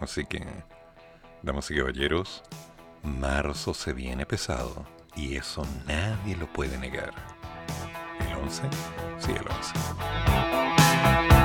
[0.00, 0.44] Así que,
[1.42, 2.42] damas y caballeros,
[3.02, 7.12] marzo se viene pesado y eso nadie lo puede negar.
[8.20, 8.62] ¿El 11?
[9.18, 11.35] Sí, el 11.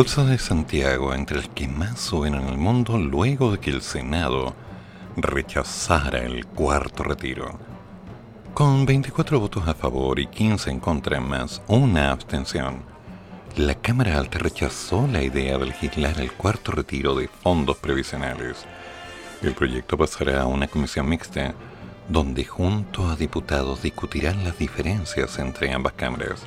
[0.00, 3.82] Bolsa de Santiago entre las que más suben en el mundo luego de que el
[3.82, 4.56] Senado
[5.14, 7.58] rechazara el cuarto retiro.
[8.54, 12.82] Con 24 votos a favor y 15 en contra más una abstención,
[13.58, 18.64] la Cámara Alta rechazó la idea de legislar el cuarto retiro de fondos previsionales.
[19.42, 21.54] El proyecto pasará a una comisión mixta
[22.08, 26.46] donde junto a diputados discutirán las diferencias entre ambas cámaras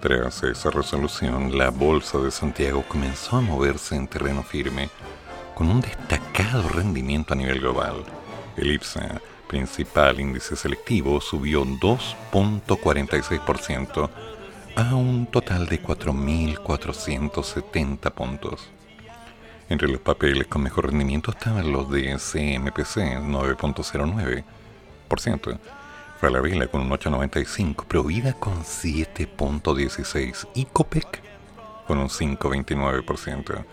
[0.00, 4.88] Tras esa resolución, la Bolsa de Santiago comenzó a moverse en terreno firme
[5.54, 8.06] con un destacado rendimiento a nivel global.
[8.56, 14.08] El IPSA, principal índice selectivo, subió 2.46%
[14.76, 18.70] a un total de 4.470 puntos.
[19.68, 25.58] Entre los papeles con mejor rendimiento estaban los de CMPC 9.09%,
[26.20, 31.22] Falabella con un 8.95%, Provida con 7.16% y Copec
[31.86, 33.64] con un 5.29%.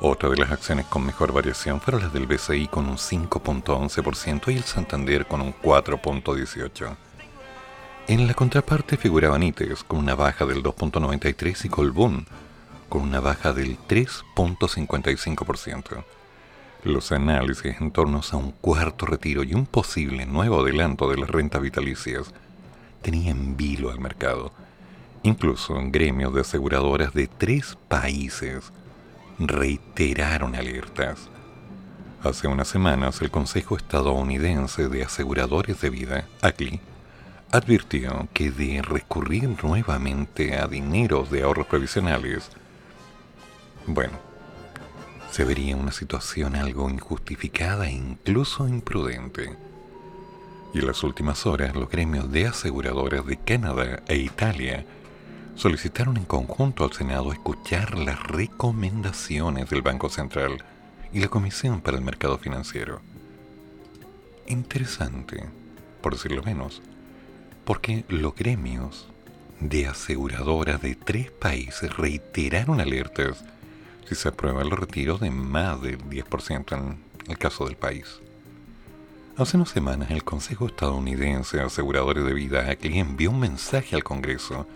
[0.00, 4.56] Otra de las acciones con mejor variación fueron las del BCI con un 5.11% y
[4.56, 6.96] el Santander con un 4.18%.
[8.08, 12.26] En la contraparte figuraban ITES con una baja del 2.93% y Colbún
[12.90, 16.04] con una baja del 3.55%.
[16.84, 21.30] Los análisis en torno a un cuarto retiro y un posible nuevo adelanto de las
[21.30, 22.34] rentas vitalicias
[23.00, 24.52] tenían vilo al mercado.
[25.22, 28.70] Incluso gremios de aseguradoras de tres países
[29.38, 31.30] reiteraron alertas.
[32.22, 36.80] Hace unas semanas el Consejo Estadounidense de Aseguradores de Vida, ACLI,
[37.50, 42.50] advirtió que de recurrir nuevamente a dineros de ahorros provisionales,
[43.86, 44.18] bueno,
[45.34, 49.56] se vería una situación algo injustificada e incluso imprudente.
[50.72, 54.86] Y en las últimas horas los gremios de aseguradoras de Canadá e Italia
[55.56, 60.62] solicitaron en conjunto al Senado escuchar las recomendaciones del Banco Central
[61.12, 63.00] y la Comisión para el Mercado Financiero.
[64.46, 65.46] Interesante,
[66.00, 66.80] por decirlo menos,
[67.64, 69.08] porque los gremios
[69.58, 73.44] de aseguradoras de tres países reiteraron alertas
[74.08, 76.98] si se aprueba el retiro de más del 10% en
[77.28, 78.20] el caso del país.
[79.36, 84.66] Hace unas semanas el Consejo Estadounidense de Aseguradores de Vida envió un mensaje al Congreso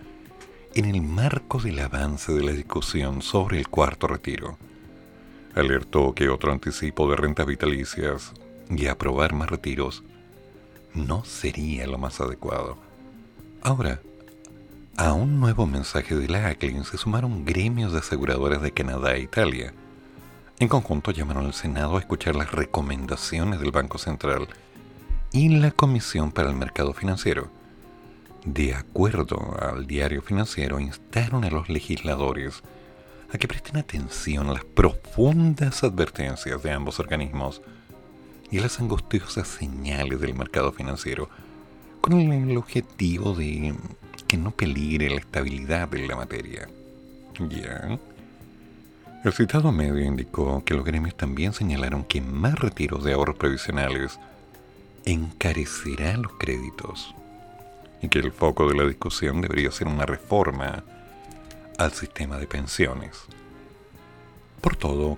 [0.75, 4.57] en el marco del avance de la discusión sobre el cuarto retiro.
[5.55, 8.33] Alertó que otro anticipo de rentas vitalicias
[8.69, 10.03] y aprobar más retiros
[10.93, 12.77] no sería lo más adecuado.
[13.61, 14.01] Ahora,
[14.99, 19.21] a un nuevo mensaje de la ACLIN se sumaron gremios de aseguradoras de Canadá e
[19.21, 19.73] Italia.
[20.59, 24.49] En conjunto llamaron al Senado a escuchar las recomendaciones del Banco Central
[25.31, 27.49] y la Comisión para el Mercado Financiero.
[28.43, 32.61] De acuerdo al diario financiero, instaron a los legisladores
[33.33, 37.61] a que presten atención a las profundas advertencias de ambos organismos
[38.51, 41.29] y a las angustiosas señales del mercado financiero,
[42.01, 43.45] con el objetivo de
[44.29, 46.69] que no peligre la estabilidad de la materia.
[47.49, 47.99] Ya.
[49.25, 54.19] El citado medio indicó que los gremios también señalaron que más retiros de ahorros previsionales
[55.03, 57.15] encarecerán los créditos
[58.03, 60.83] y que el foco de la discusión debería ser una reforma
[61.79, 63.23] al sistema de pensiones.
[64.61, 65.17] Por todo,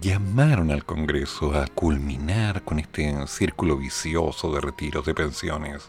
[0.00, 5.88] llamaron al Congreso a culminar con este círculo vicioso de retiros de pensiones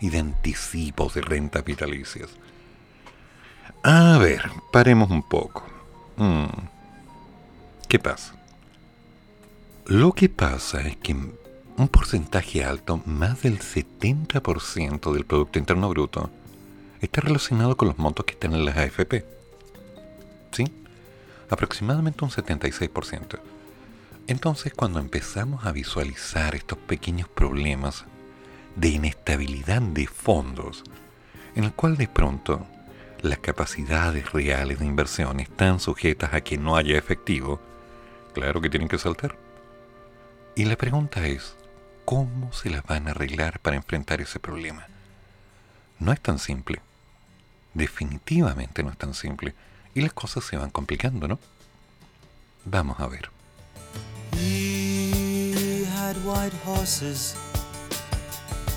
[0.00, 2.30] y de anticipos de rentas vitalicias.
[3.82, 5.64] A ver, paremos un poco.
[6.16, 6.46] Mm.
[7.88, 8.34] ¿Qué pasa?
[9.86, 16.30] Lo que pasa es que un porcentaje alto, más del 70% del Producto Interno Bruto,
[17.00, 19.24] está relacionado con los montos que están en las AFP.
[20.52, 20.64] ¿Sí?
[21.50, 23.38] Aproximadamente un 76%.
[24.26, 28.04] Entonces, cuando empezamos a visualizar estos pequeños problemas
[28.76, 30.84] de inestabilidad de fondos,
[31.54, 32.66] en el cual de pronto
[33.22, 37.60] las capacidades reales de inversión están sujetas a que no haya efectivo,
[38.34, 39.36] claro que tienen que saltar.
[40.54, 41.54] Y la pregunta es,
[42.04, 44.86] ¿cómo se las van a arreglar para enfrentar ese problema?
[45.98, 46.80] No es tan simple.
[47.74, 49.54] Definitivamente no es tan simple.
[49.94, 51.38] Y las cosas se van complicando, ¿no?
[52.64, 53.30] Vamos a ver.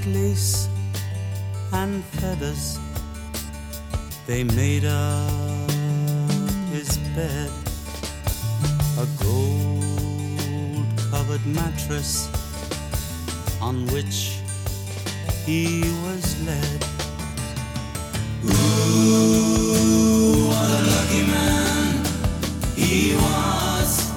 [0.00, 0.68] like lace
[1.72, 2.78] and feathers.
[4.26, 5.70] They made up
[6.72, 7.50] his bed,
[8.98, 12.28] a gold covered mattress
[13.60, 14.38] on which
[15.44, 16.84] he was led.
[18.44, 18.50] Ooh,
[20.48, 22.04] what a lucky man
[22.76, 24.09] he was.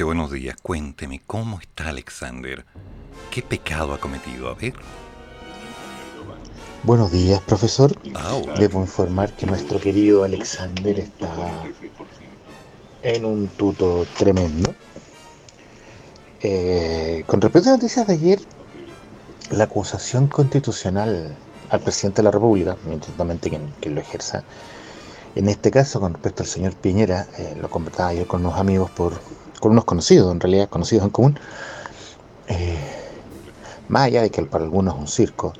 [0.00, 0.56] Jorge, buenos días.
[0.62, 2.64] Cuénteme, ¿cómo está Alexander?
[3.30, 4.48] ¿Qué pecado ha cometido?
[4.48, 4.72] A ver.
[6.84, 7.92] Buenos días, profesor.
[8.58, 11.28] Debo informar que nuestro querido Alexander está
[13.02, 14.74] en un tuto tremendo.
[16.42, 18.40] Eh, con respecto a las noticias de ayer,
[19.50, 21.36] la acusación constitucional
[21.68, 24.44] al presidente de la República, evidentemente quien, quien lo ejerza,
[25.34, 28.90] en este caso, con respecto al señor Piñera, eh, lo conversaba yo con unos amigos
[28.90, 29.12] por,
[29.60, 31.38] con unos conocidos, en realidad conocidos en común,
[32.48, 32.78] eh,
[33.88, 35.52] más allá de que para algunos es un circo,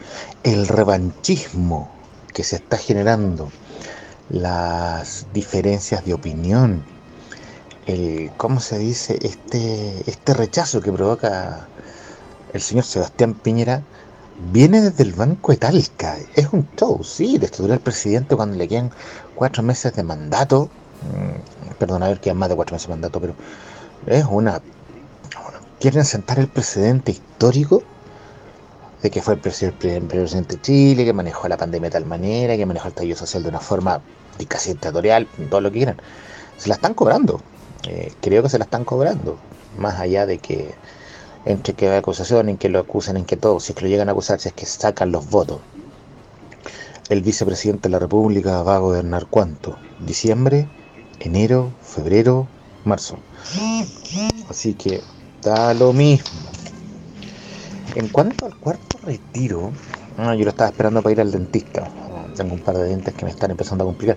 [0.43, 1.91] el revanchismo
[2.33, 3.51] que se está generando,
[4.31, 6.83] las diferencias de opinión,
[7.87, 9.19] el, ¿cómo se dice?
[9.23, 11.67] Este, este rechazo que provoca
[12.53, 13.83] el señor Sebastián Piñera,
[14.53, 16.17] viene desde el Banco de Talca.
[16.35, 18.91] Es un show, sí, destruir al presidente cuando le quedan
[19.35, 20.69] cuatro meses de mandato.
[21.03, 23.35] Mm, perdón, a ver, quedan más de cuatro meses de mandato, pero
[24.07, 24.61] es una,
[25.79, 27.83] quieren sentar el precedente histórico
[29.03, 32.67] de que fue el presidente de Chile, que manejó la pandemia de tal manera, que
[32.67, 34.01] manejó el tallo social de una forma
[34.47, 35.97] casi dictatorial, todo lo que quieran.
[36.57, 37.41] Se la están cobrando.
[37.89, 39.39] Eh, creo que se la están cobrando.
[39.79, 40.75] Más allá de que
[41.47, 43.89] entre que hay acusación, en que lo acusen, en que todo, si es que lo
[43.89, 45.61] llegan a acusar, si es que sacan los votos.
[47.09, 49.77] el vicepresidente de la República va a gobernar cuánto?
[49.99, 50.69] Diciembre,
[51.19, 52.47] enero, febrero,
[52.85, 53.19] marzo.
[54.49, 55.01] Así que
[55.43, 56.29] da lo mismo.
[57.95, 59.73] En cuanto al cuarto retiro,
[60.17, 61.91] ah, yo lo estaba esperando para ir al dentista.
[62.37, 64.17] Tengo un par de dientes que me están empezando a complicar.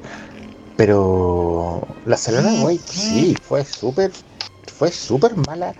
[0.77, 4.11] Pero la Selena White sí, fue súper,
[4.75, 5.73] fue súper mala.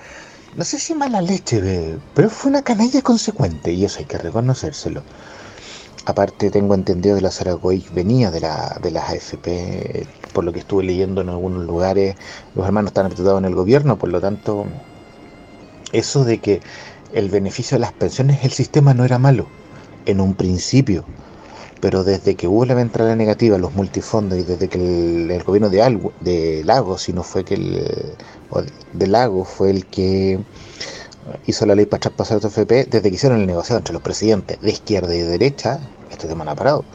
[0.55, 5.03] No sé si mala leche, pero fue una canalla consecuente y eso hay que reconocérselo.
[6.05, 10.59] Aparte tengo entendido que la Zaragoza venía de, la, de las AFP, por lo que
[10.59, 12.15] estuve leyendo en algunos lugares,
[12.55, 14.65] los hermanos están apetitados en el gobierno, por lo tanto,
[15.91, 16.61] eso de que
[17.13, 19.47] el beneficio de las pensiones, el sistema no era malo
[20.05, 21.05] en un principio,
[21.79, 25.81] pero desde que hubo la ventana negativa, los multifondos y desde que el, gobierno de,
[25.81, 28.15] Algo, de Lago, si no fue que el
[28.93, 30.39] de Lago fue el que
[31.45, 34.59] hizo la ley para traspasar el FP, desde que hicieron el negociado entre los presidentes
[34.61, 35.79] de izquierda y de derecha,
[36.11, 36.85] este tema no ha parado.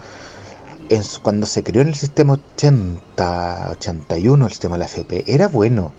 [1.22, 5.92] Cuando se creó en el sistema 80, 81 el sistema de la FP, era bueno.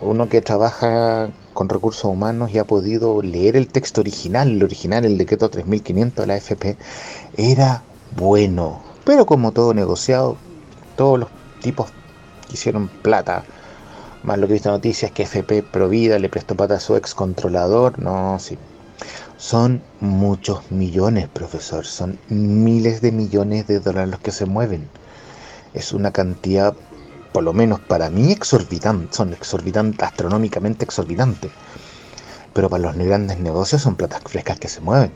[0.00, 5.04] Uno que trabaja con recursos humanos y ha podido leer el texto original, el original,
[5.04, 6.76] el decreto 3500 de la FP,
[7.36, 7.82] era
[8.16, 8.82] bueno.
[9.04, 10.36] Pero como todo negociado,
[10.96, 11.28] todos los
[11.60, 11.90] tipos
[12.52, 13.44] hicieron plata
[14.22, 16.96] más lo que he visto en noticias que FP Provida le prestó pata a su
[16.96, 17.98] ex controlador.
[17.98, 18.58] No, sí.
[19.40, 21.86] Son muchos millones, profesor.
[21.86, 24.86] Son miles de millones de dólares los que se mueven.
[25.72, 26.74] Es una cantidad,
[27.32, 29.16] por lo menos para mí, exorbitante.
[29.16, 31.50] Son exorbitantes, astronómicamente exorbitantes.
[32.52, 35.10] Pero para los grandes negocios son platas frescas que se mueven.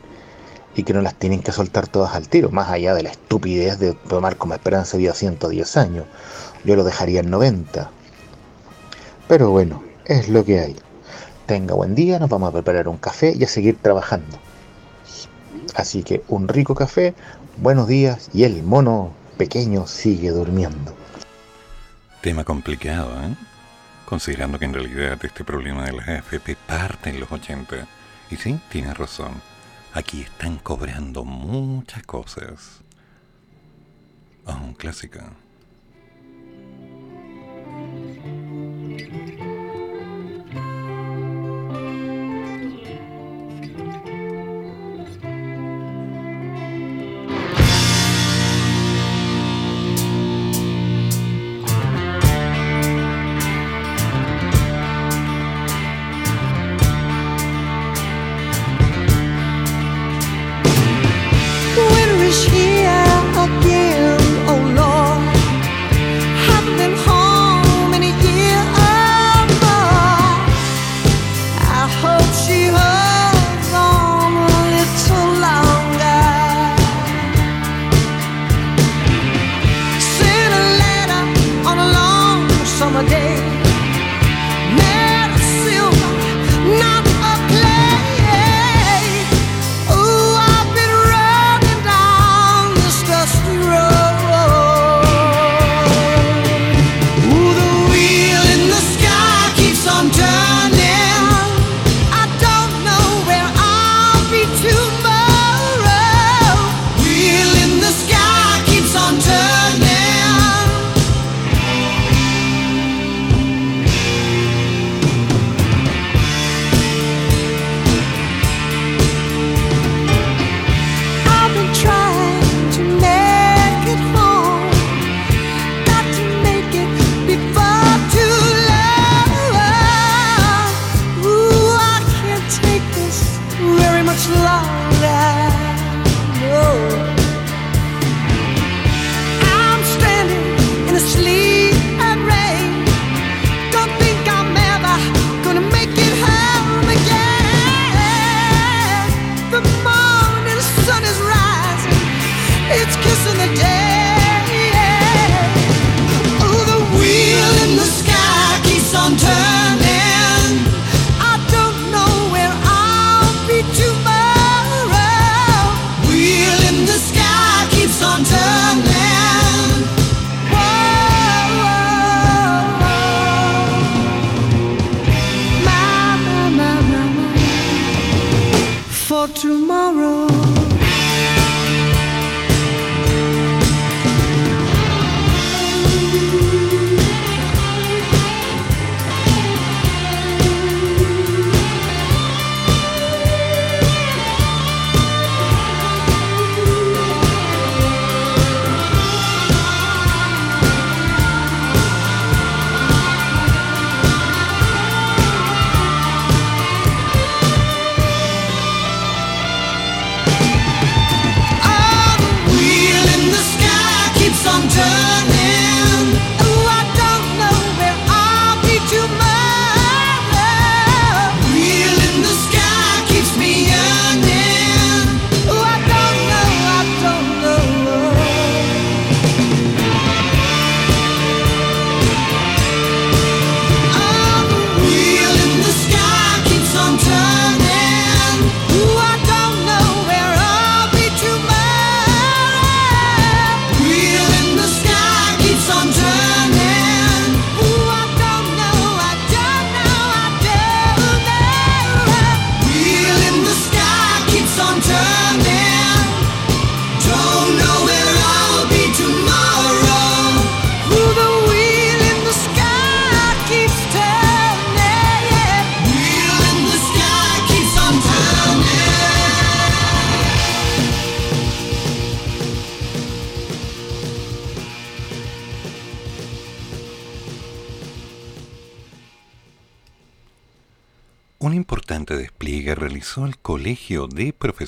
[0.75, 2.49] Y que no las tienen que soltar todas al tiro.
[2.49, 6.05] Más allá de la estupidez de tomar como esperanza de vida 110 años.
[6.63, 7.91] Yo lo dejaría en 90
[9.27, 10.75] pero bueno, es lo que hay.
[11.45, 14.39] Tenga buen día, nos vamos a preparar un café y a seguir trabajando.
[15.75, 17.13] Así que un rico café,
[17.57, 20.95] buenos días y el mono pequeño sigue durmiendo.
[22.21, 23.35] Tema complicado, ¿eh?
[24.05, 27.87] Considerando que en realidad este problema de las AFP parte en los 80.
[28.31, 29.33] Y sí, tiene razón.
[29.93, 32.81] Aquí están cobrando muchas cosas.
[34.47, 35.19] Ah, un clásico.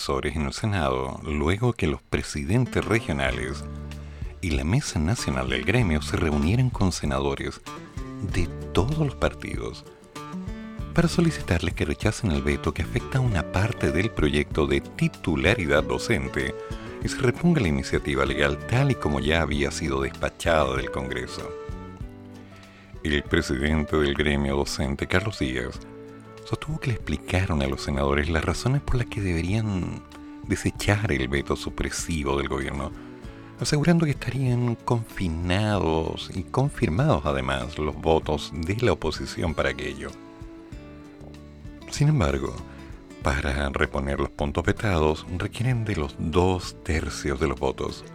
[0.10, 3.66] En el Senado luego que los presidentes regionales
[4.40, 7.60] y la Mesa Nacional del Gremio se reunieran con senadores
[8.34, 9.84] de todos los partidos
[10.94, 15.84] para solicitarles que rechacen el veto que afecta a una parte del proyecto de titularidad
[15.84, 16.56] docente
[17.04, 21.52] y se reponga la iniciativa legal tal y como ya había sido despachada del Congreso.
[23.04, 25.78] El presidente del gremio docente, Carlos Díaz,
[26.48, 30.02] sostuvo que le explicaron a los senadores las razones por las que deberían
[30.48, 32.91] desechar el veto supresivo del gobierno,
[33.60, 40.10] asegurando que estarían confinados y confirmados además los votos de la oposición para aquello.
[41.90, 42.56] Sin embargo,
[43.24, 48.06] para reponer los puntos vetados requieren de los dos tercios de los votos,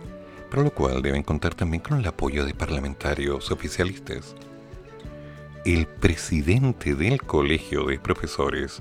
[0.50, 4.34] para lo cual deben contar también con el apoyo de parlamentarios oficialistas
[5.64, 8.80] el presidente del Colegio de Profesores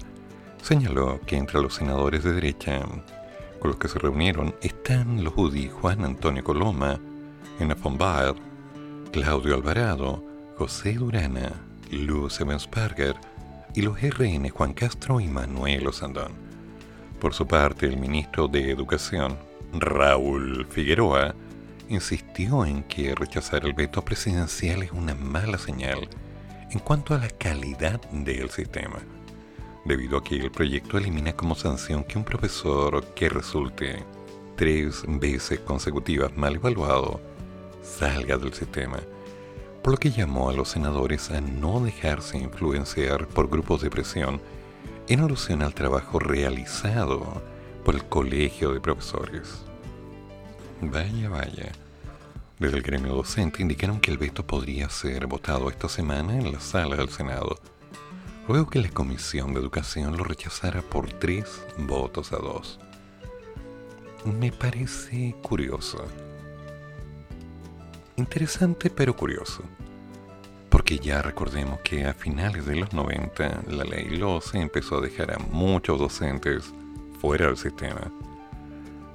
[0.63, 2.81] señaló que entre los senadores de derecha
[3.59, 6.99] con los que se reunieron están los UDI Juan Antonio Coloma,
[7.59, 7.99] Ena von
[9.11, 10.23] Claudio Alvarado,
[10.57, 11.51] José Durana,
[11.91, 13.15] Luz Evans-Parker
[13.75, 16.31] y los RN Juan Castro y Manuel Osandón.
[17.19, 19.37] Por su parte, el ministro de Educación,
[19.73, 21.35] Raúl Figueroa,
[21.89, 26.09] insistió en que rechazar el veto presidencial es una mala señal
[26.71, 28.99] en cuanto a la calidad del sistema,
[29.85, 34.05] debido a que el proyecto elimina como sanción que un profesor que resulte
[34.55, 37.19] tres veces consecutivas mal evaluado
[37.83, 38.99] salga del sistema,
[39.83, 44.41] por lo que llamó a los senadores a no dejarse influenciar por grupos de presión
[45.09, 47.41] en alusión al trabajo realizado
[47.83, 49.65] por el Colegio de Profesores.
[50.81, 51.71] Vaya, vaya.
[52.61, 56.59] Desde el gremio docente indicaron que el veto podría ser votado esta semana en la
[56.59, 57.57] sala del Senado,
[58.47, 62.79] luego que la Comisión de Educación lo rechazara por tres votos a dos.
[64.25, 66.05] Me parece curioso.
[68.15, 69.63] Interesante pero curioso.
[70.69, 75.31] Porque ya recordemos que a finales de los 90 la ley LOCE empezó a dejar
[75.33, 76.71] a muchos docentes
[77.19, 78.11] fuera del sistema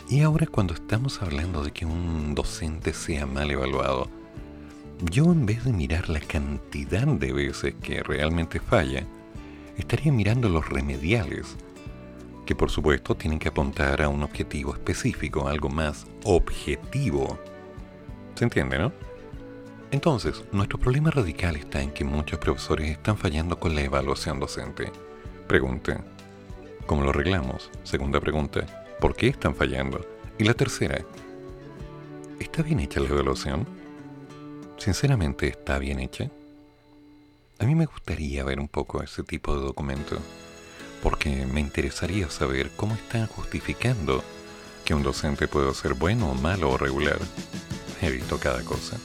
[0.09, 4.09] y ahora cuando estamos hablando de que un docente sea mal evaluado,
[5.11, 9.05] yo en vez de mirar la cantidad de veces que realmente falla,
[9.77, 11.57] estaría mirando los remediales,
[12.47, 17.39] que por supuesto tienen que apuntar a un objetivo específico, algo más objetivo.
[18.37, 18.93] ¿Se entiende, no?
[19.91, 24.93] Entonces, nuestro problema radical está en que muchos profesores están fallando con la evaluación docente.
[25.49, 26.05] Pregunta,
[26.87, 27.71] ¿cómo lo arreglamos?
[27.83, 30.01] Segunda pregunta, ¿Por qué están fallando?
[30.39, 31.05] Y la tercera,
[32.41, 33.67] ¿está bien hecha la evaluación?
[34.79, 36.31] Sinceramente, ¿está bien hecha?
[37.59, 40.19] A mí me gustaría ver un poco ese tipo de documento,
[41.03, 44.25] porque me interesaría saber cómo están justificando
[44.87, 47.19] que un docente pueda ser bueno, malo o regular.
[48.01, 48.99] He visto cada cosa.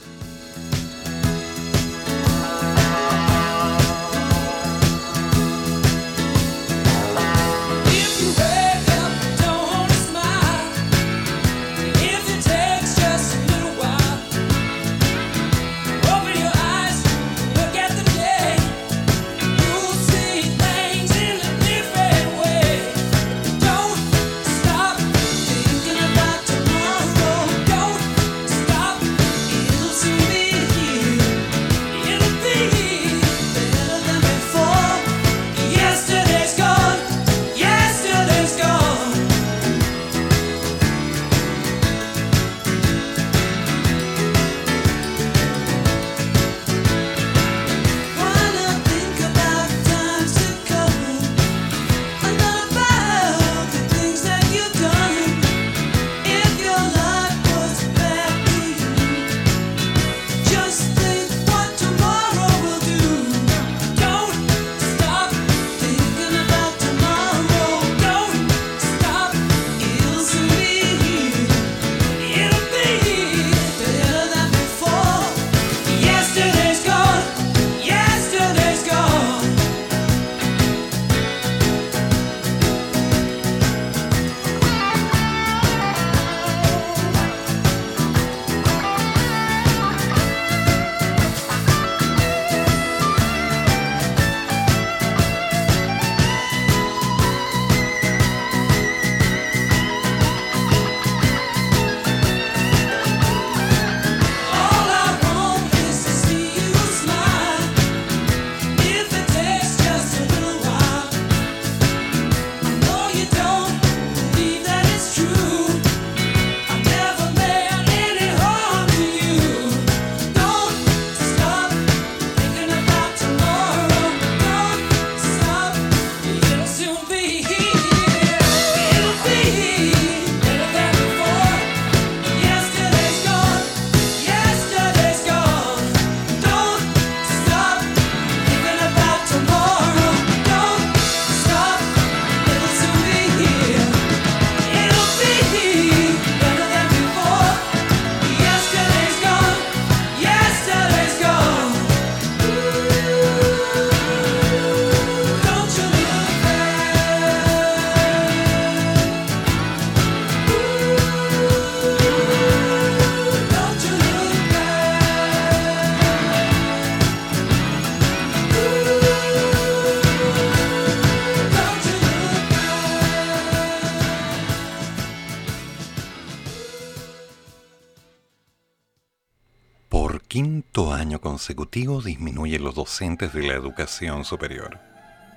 [181.72, 184.78] Consecutivo disminuyen los docentes de la educación superior.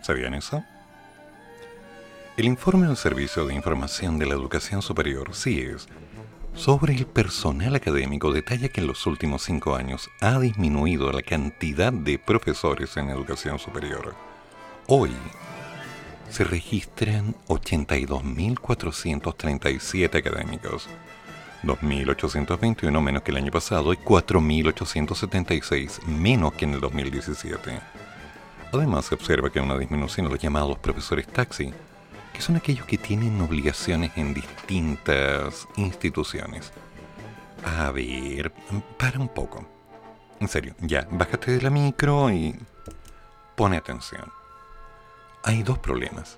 [0.01, 0.65] ¿Sabían eso?
[2.35, 5.87] El informe del Servicio de Información de la Educación Superior, CIES,
[6.53, 11.93] sobre el personal académico detalla que en los últimos cinco años ha disminuido la cantidad
[11.93, 14.13] de profesores en educación superior.
[14.87, 15.11] Hoy
[16.29, 20.89] se registran 82.437 académicos,
[21.63, 27.79] 2.821 menos que el año pasado y 4.876 menos que en el 2017.
[28.71, 31.73] Además, se observa que hay una disminución de los llamados profesores taxi,
[32.33, 36.71] que son aquellos que tienen obligaciones en distintas instituciones.
[37.63, 38.51] A ver,
[38.97, 39.65] para un poco.
[40.39, 42.55] En serio, ya, bájate de la micro y
[43.55, 44.25] pone atención.
[45.43, 46.37] Hay dos problemas.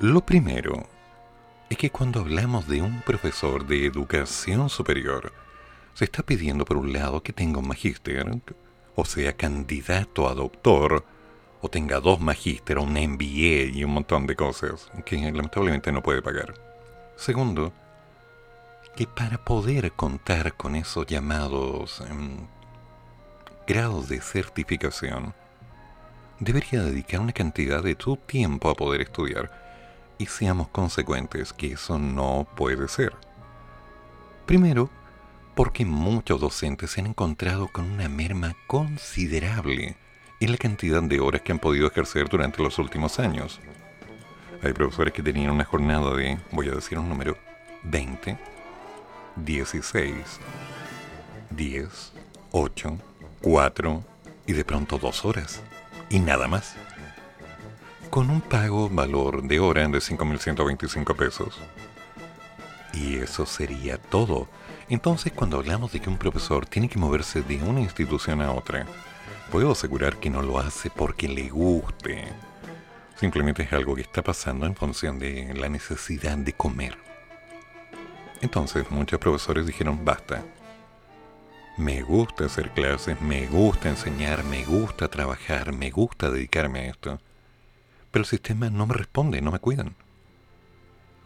[0.00, 0.86] Lo primero
[1.70, 5.32] es que cuando hablamos de un profesor de educación superior,
[5.92, 8.26] se está pidiendo por un lado que tenga un magíster,
[8.94, 11.04] o sea, candidato a doctor,
[11.60, 16.22] o tenga dos magíster, un MBA y un montón de cosas que lamentablemente no puede
[16.22, 16.54] pagar.
[17.16, 17.72] Segundo,
[18.96, 22.46] que para poder contar con esos llamados em,
[23.66, 25.34] grados de certificación,
[26.40, 29.67] debería dedicar una cantidad de tu tiempo a poder estudiar
[30.18, 33.14] y seamos consecuentes que eso no puede ser.
[34.46, 34.90] Primero,
[35.54, 39.96] porque muchos docentes se han encontrado con una merma considerable
[40.40, 43.60] en la cantidad de horas que han podido ejercer durante los últimos años.
[44.62, 47.36] Hay profesores que tenían una jornada de, voy a decir un número,
[47.84, 48.38] 20,
[49.36, 50.14] 16,
[51.50, 52.12] 10,
[52.52, 52.98] 8,
[53.40, 54.04] 4
[54.46, 55.62] y de pronto dos horas.
[56.10, 56.74] Y nada más
[58.10, 61.60] con un pago valor de hora de 5.125 pesos.
[62.92, 64.48] Y eso sería todo.
[64.88, 68.86] Entonces, cuando hablamos de que un profesor tiene que moverse de una institución a otra,
[69.50, 72.24] puedo asegurar que no lo hace porque le guste.
[73.16, 76.96] Simplemente es algo que está pasando en función de la necesidad de comer.
[78.40, 80.42] Entonces, muchos profesores dijeron, basta.
[81.76, 87.20] Me gusta hacer clases, me gusta enseñar, me gusta trabajar, me gusta dedicarme a esto
[88.10, 89.94] pero el sistema no me responde, no me cuidan.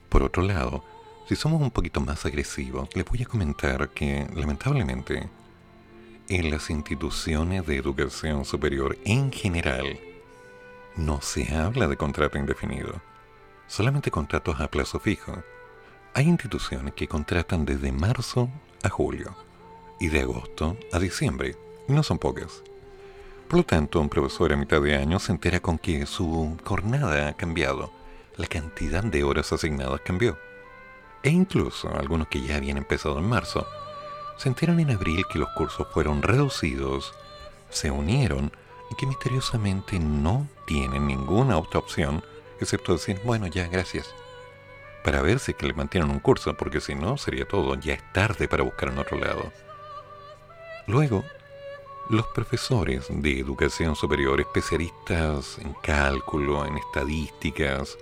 [0.08, 0.84] Por otro lado,
[1.28, 5.28] si somos un poquito más agresivos, les voy a comentar que, lamentablemente,
[6.28, 9.98] en las instituciones de educación superior en general,
[10.96, 13.00] no se habla de contrato indefinido,
[13.66, 15.42] solamente contratos a plazo fijo.
[16.14, 18.50] Hay instituciones que contratan desde marzo
[18.82, 19.34] a julio
[19.98, 21.56] y de agosto a diciembre,
[21.88, 22.62] y no son pocas.
[23.52, 27.28] Por lo tanto, un profesor a mitad de año se entera con que su jornada
[27.28, 27.92] ha cambiado,
[28.38, 30.38] la cantidad de horas asignadas cambió.
[31.22, 33.66] E incluso algunos que ya habían empezado en marzo,
[34.38, 37.12] se enteran en abril que los cursos fueron reducidos,
[37.68, 38.50] se unieron
[38.90, 42.24] y que misteriosamente no tienen ninguna otra opción
[42.58, 44.14] excepto decir, bueno, ya, gracias.
[45.04, 48.12] Para ver si que le mantienen un curso, porque si no sería todo, ya es
[48.14, 49.52] tarde para buscar en otro lado.
[50.86, 51.22] Luego,
[52.08, 57.96] los profesores de educación superior, especialistas en cálculo, en estadísticas,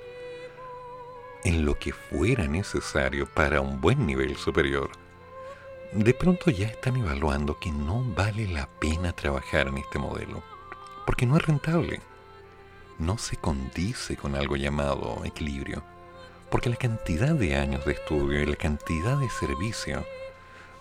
[1.45, 4.91] en lo que fuera necesario para un buen nivel superior,
[5.93, 10.43] de pronto ya están evaluando que no vale la pena trabajar en este modelo,
[11.07, 12.01] porque no es rentable.
[12.99, 15.83] No se condice con algo llamado equilibrio,
[16.51, 20.05] porque la cantidad de años de estudio y la cantidad de servicio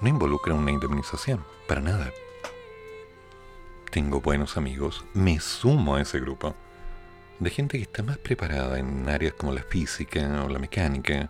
[0.02, 2.12] no involucra una indemnización, para nada
[3.90, 6.56] tengo buenos amigos, me sumo a ese grupo
[7.40, 11.30] de gente que está más preparada en áreas como la física o la mecánica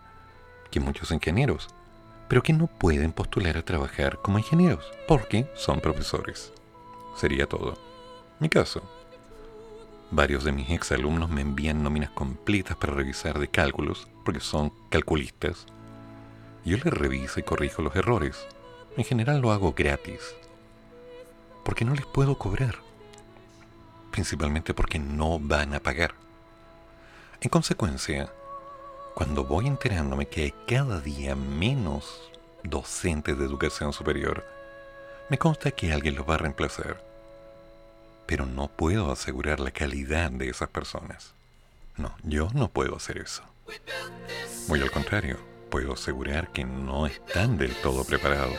[0.70, 1.68] que muchos ingenieros,
[2.28, 6.52] pero que no pueden postular a trabajar como ingenieros porque son profesores.
[7.16, 7.78] Sería todo.
[8.38, 8.82] Mi caso.
[10.10, 15.66] Varios de mis exalumnos me envían nóminas completas para revisar de cálculos, porque son calculistas.
[16.64, 18.36] Yo les reviso y corrijo los errores.
[18.96, 20.34] En general lo hago gratis,
[21.64, 22.76] porque no les puedo cobrar.
[24.10, 26.14] Principalmente porque no van a pagar.
[27.40, 28.30] En consecuencia,
[29.14, 32.30] cuando voy enterándome que hay cada día menos
[32.62, 34.44] docentes de educación superior,
[35.28, 37.02] me consta que alguien los va a reemplazar.
[38.26, 41.32] Pero no puedo asegurar la calidad de esas personas.
[41.96, 43.42] No, yo no puedo hacer eso.
[44.68, 45.38] Muy al contrario,
[45.70, 48.58] puedo asegurar que no están del todo preparados.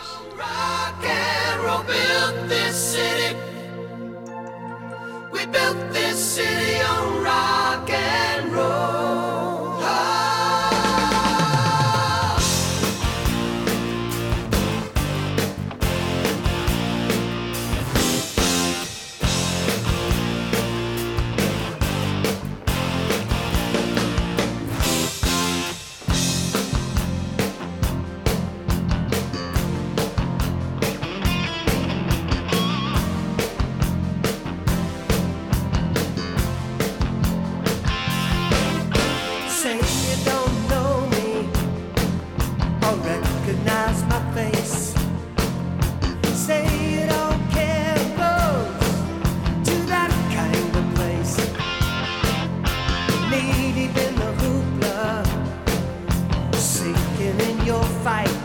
[58.03, 58.40] fight.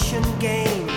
[0.00, 0.87] Bueno,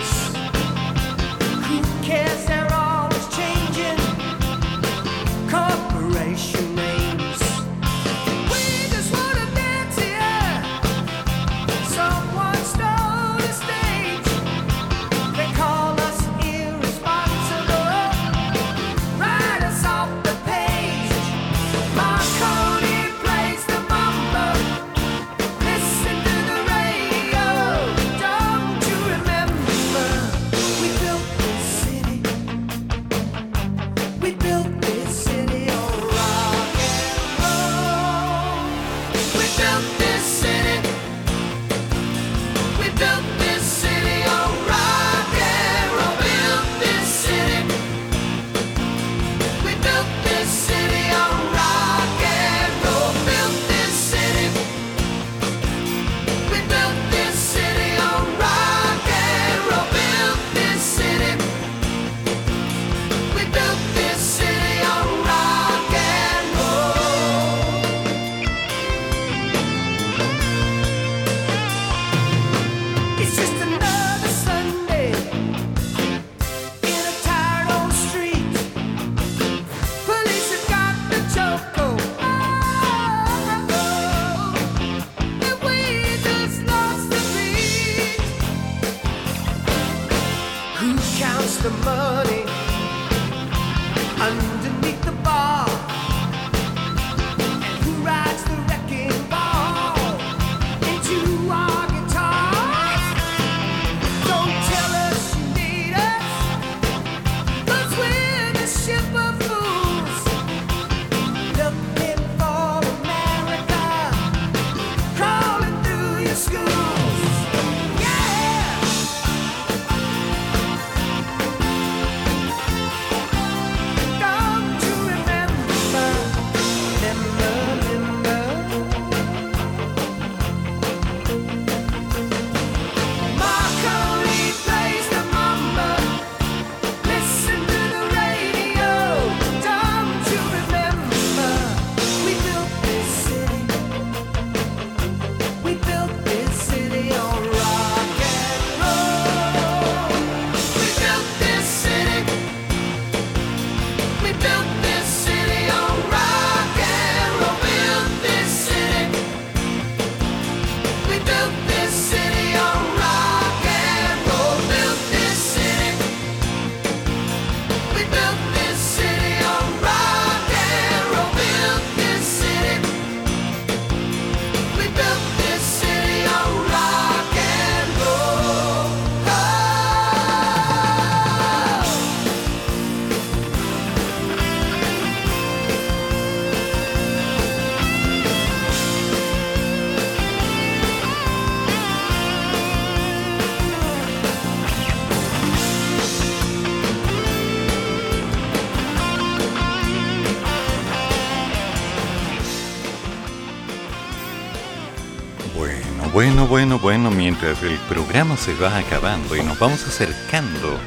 [206.51, 210.77] bueno, bueno, mientras el programa se va acabando y nos vamos acercando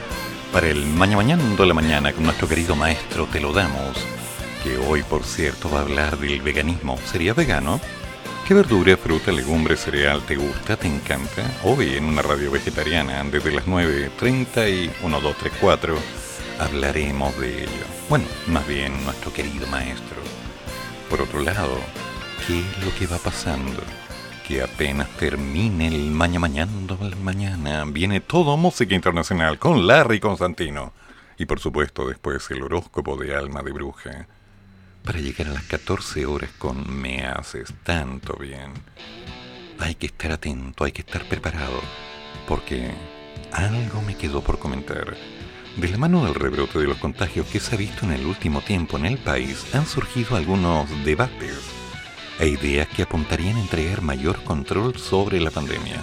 [0.53, 3.97] para el mañana mañana de la mañana con nuestro querido maestro Te lo damos,
[4.63, 6.99] que hoy por cierto va a hablar del veganismo.
[7.11, 7.81] ¿Sería vegano?
[8.47, 11.43] ¿Qué verdura, fruta, legumbre, cereal te gusta, te encanta?
[11.63, 15.97] Hoy en una radio vegetariana desde las 9.30 y 1234
[16.59, 17.87] hablaremos de ello.
[18.11, 20.19] Bueno, más bien nuestro querido maestro.
[21.09, 21.79] Por otro lado,
[22.47, 23.83] ¿qué es lo que va pasando?
[24.47, 26.71] Que apenas termine el mañana mañana,
[27.23, 30.93] mañana, viene todo música internacional con Larry Constantino.
[31.39, 34.29] Y por supuesto después el horóscopo de alma de bruja.
[35.03, 38.73] Para llegar a las 14 horas con Me haces tanto bien.
[39.79, 41.81] Hay que estar atento, hay que estar preparado.
[42.47, 42.91] Porque
[43.51, 45.17] algo me quedó por comentar.
[45.77, 48.61] De la mano del rebrote de los contagios que se ha visto en el último
[48.61, 51.84] tiempo en el país, han surgido algunos debates
[52.39, 56.03] e ideas que apuntarían a entregar mayor control sobre la pandemia.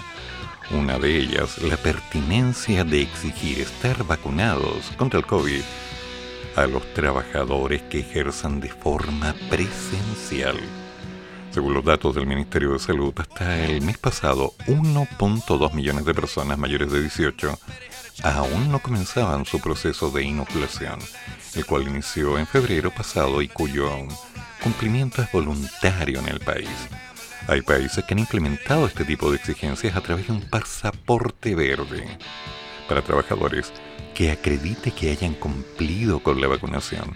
[0.72, 5.62] Una de ellas, la pertinencia de exigir estar vacunados contra el COVID
[6.56, 10.58] a los trabajadores que ejerzan de forma presencial.
[11.52, 16.58] Según los datos del Ministerio de Salud, hasta el mes pasado, 1.2 millones de personas
[16.58, 17.60] mayores de 18
[18.24, 21.00] aún no comenzaban su proceso de inoculación,
[21.56, 23.90] el cual inició en febrero pasado y cuyo
[24.62, 26.70] cumplimiento es voluntario en el país.
[27.48, 32.06] Hay países que han implementado este tipo de exigencias a través de un pasaporte verde
[32.88, 33.74] para trabajadores
[34.14, 37.16] que acredite que hayan cumplido con la vacunación.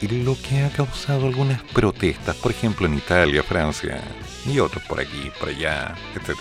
[0.00, 4.00] Y lo que ha causado algunas protestas, por ejemplo en Italia, Francia
[4.46, 6.38] y otros por aquí, por allá, etc.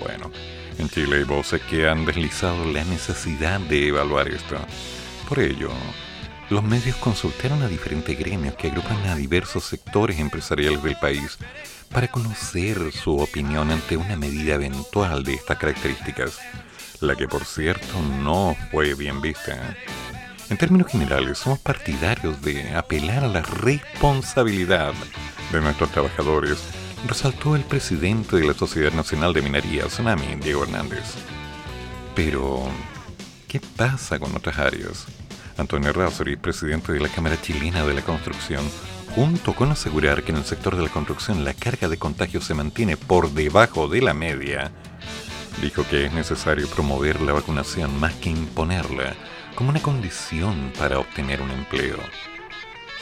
[0.00, 0.30] Bueno,
[0.78, 4.56] en Chile hay voces que han deslizado la necesidad de evaluar esto.
[5.28, 5.70] Por ello,
[6.50, 11.38] los medios consultaron a diferentes gremios que agrupan a diversos sectores empresariales del país
[11.90, 16.38] para conocer su opinión ante una medida eventual de estas características,
[17.00, 19.76] la que por cierto no fue bien vista.
[20.48, 24.94] En términos generales, somos partidarios de apelar a la responsabilidad
[25.52, 26.58] de nuestros trabajadores,
[27.06, 31.04] resaltó el presidente de la Sociedad Nacional de Minería, Tsunami, Diego Hernández.
[32.14, 32.66] Pero,
[33.46, 35.06] ¿qué pasa con otras áreas?
[35.58, 38.64] Antonio Razori, presidente de la Cámara Chilena de la Construcción,
[39.14, 42.54] junto con asegurar que en el sector de la construcción la carga de contagio se
[42.54, 44.70] mantiene por debajo de la media,
[45.60, 49.14] dijo que es necesario promover la vacunación más que imponerla
[49.56, 51.98] como una condición para obtener un empleo.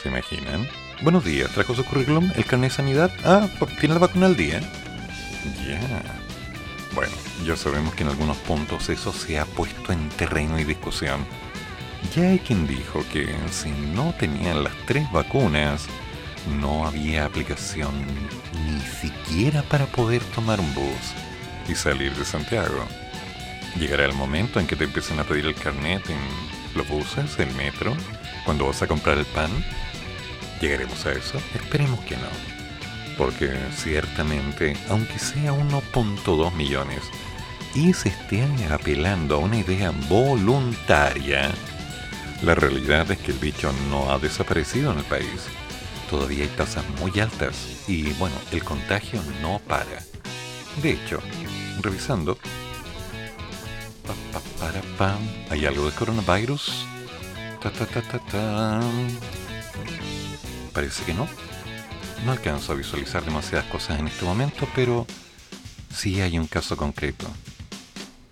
[0.01, 0.67] ¿Se imaginan?
[1.03, 2.31] Buenos días, ¿trajo su currículum?
[2.35, 3.11] ¿El carnet de sanidad?
[3.23, 3.47] Ah,
[3.79, 4.61] ¿tiene la vacuna al día?
[5.67, 5.79] Ya.
[6.95, 7.13] Bueno,
[7.45, 11.23] ya sabemos que en algunos puntos eso se ha puesto en terreno y discusión
[12.15, 15.87] ya hay quien dijo que si no tenían las tres vacunas,
[16.59, 17.93] no había aplicación
[18.65, 21.13] ni siquiera para poder tomar un bus
[21.67, 22.85] y salir de Santiago.
[23.79, 26.17] Llegará el momento en que te empiecen a pedir el carnet en
[26.75, 27.95] los buses, el metro,
[28.45, 29.51] cuando vas a comprar el pan.
[30.61, 31.37] ¿Llegaremos a eso?
[31.53, 32.29] Esperemos que no.
[33.17, 37.01] Porque ciertamente, aunque sea 1.2 millones,
[37.75, 41.51] y se esté apelando a una idea voluntaria,
[42.41, 45.47] la realidad es que el bicho no ha desaparecido en el país.
[46.09, 50.03] Todavía hay tasas muy altas y bueno, el contagio no para.
[50.81, 51.19] De hecho,
[51.81, 52.37] revisando,
[55.49, 56.85] ¿hay algo de coronavirus?
[60.73, 61.27] Parece que no.
[62.25, 65.05] No alcanzo a visualizar demasiadas cosas en este momento, pero
[65.93, 67.27] sí hay un caso concreto.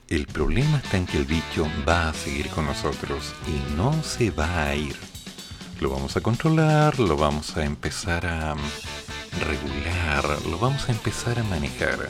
[0.08, 4.30] El problema está en que el bicho va a seguir con nosotros y no se
[4.30, 4.96] va a ir.
[5.82, 8.56] Lo vamos a controlar, lo vamos a empezar a
[9.40, 12.10] regular, lo vamos a empezar a manejar.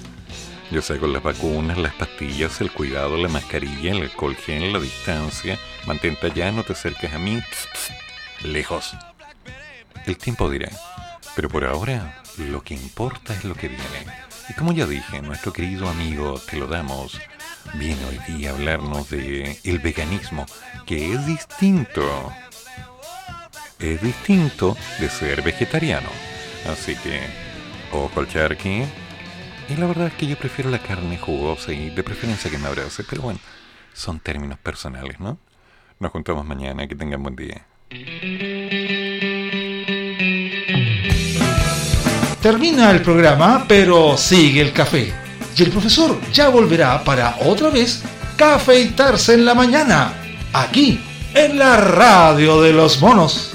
[0.71, 5.57] Ya sea con las vacunas, las pastillas, el cuidado, la mascarilla, el alcohol la distancia.
[5.87, 7.39] Mantente allá, no te acerques a mí.
[8.43, 8.93] lejos.
[10.05, 10.69] El tiempo dirá.
[11.33, 14.05] Pero por ahora, lo que importa es lo que viene.
[14.49, 17.19] Y como ya dije, nuestro querido amigo Te lo damos
[17.73, 20.45] viene hoy día a hablarnos de el veganismo,
[20.85, 22.03] que es distinto.
[23.79, 26.09] Es distinto de ser vegetariano.
[26.71, 27.21] Así que,
[27.91, 28.83] ojo al charqui.
[29.67, 32.67] Y la verdad es que yo prefiero la carne jugosa y de preferencia que me
[32.67, 33.39] abrace, pero bueno,
[33.93, 35.39] son términos personales, ¿no?
[35.99, 37.65] Nos juntamos mañana, que tengan buen día.
[42.41, 45.24] Termina el programa, pero sigue el café
[45.57, 48.01] y el profesor ya volverá para otra vez
[48.35, 50.13] cafeitarse en la mañana,
[50.53, 50.99] aquí,
[51.33, 53.51] en la radio de los monos.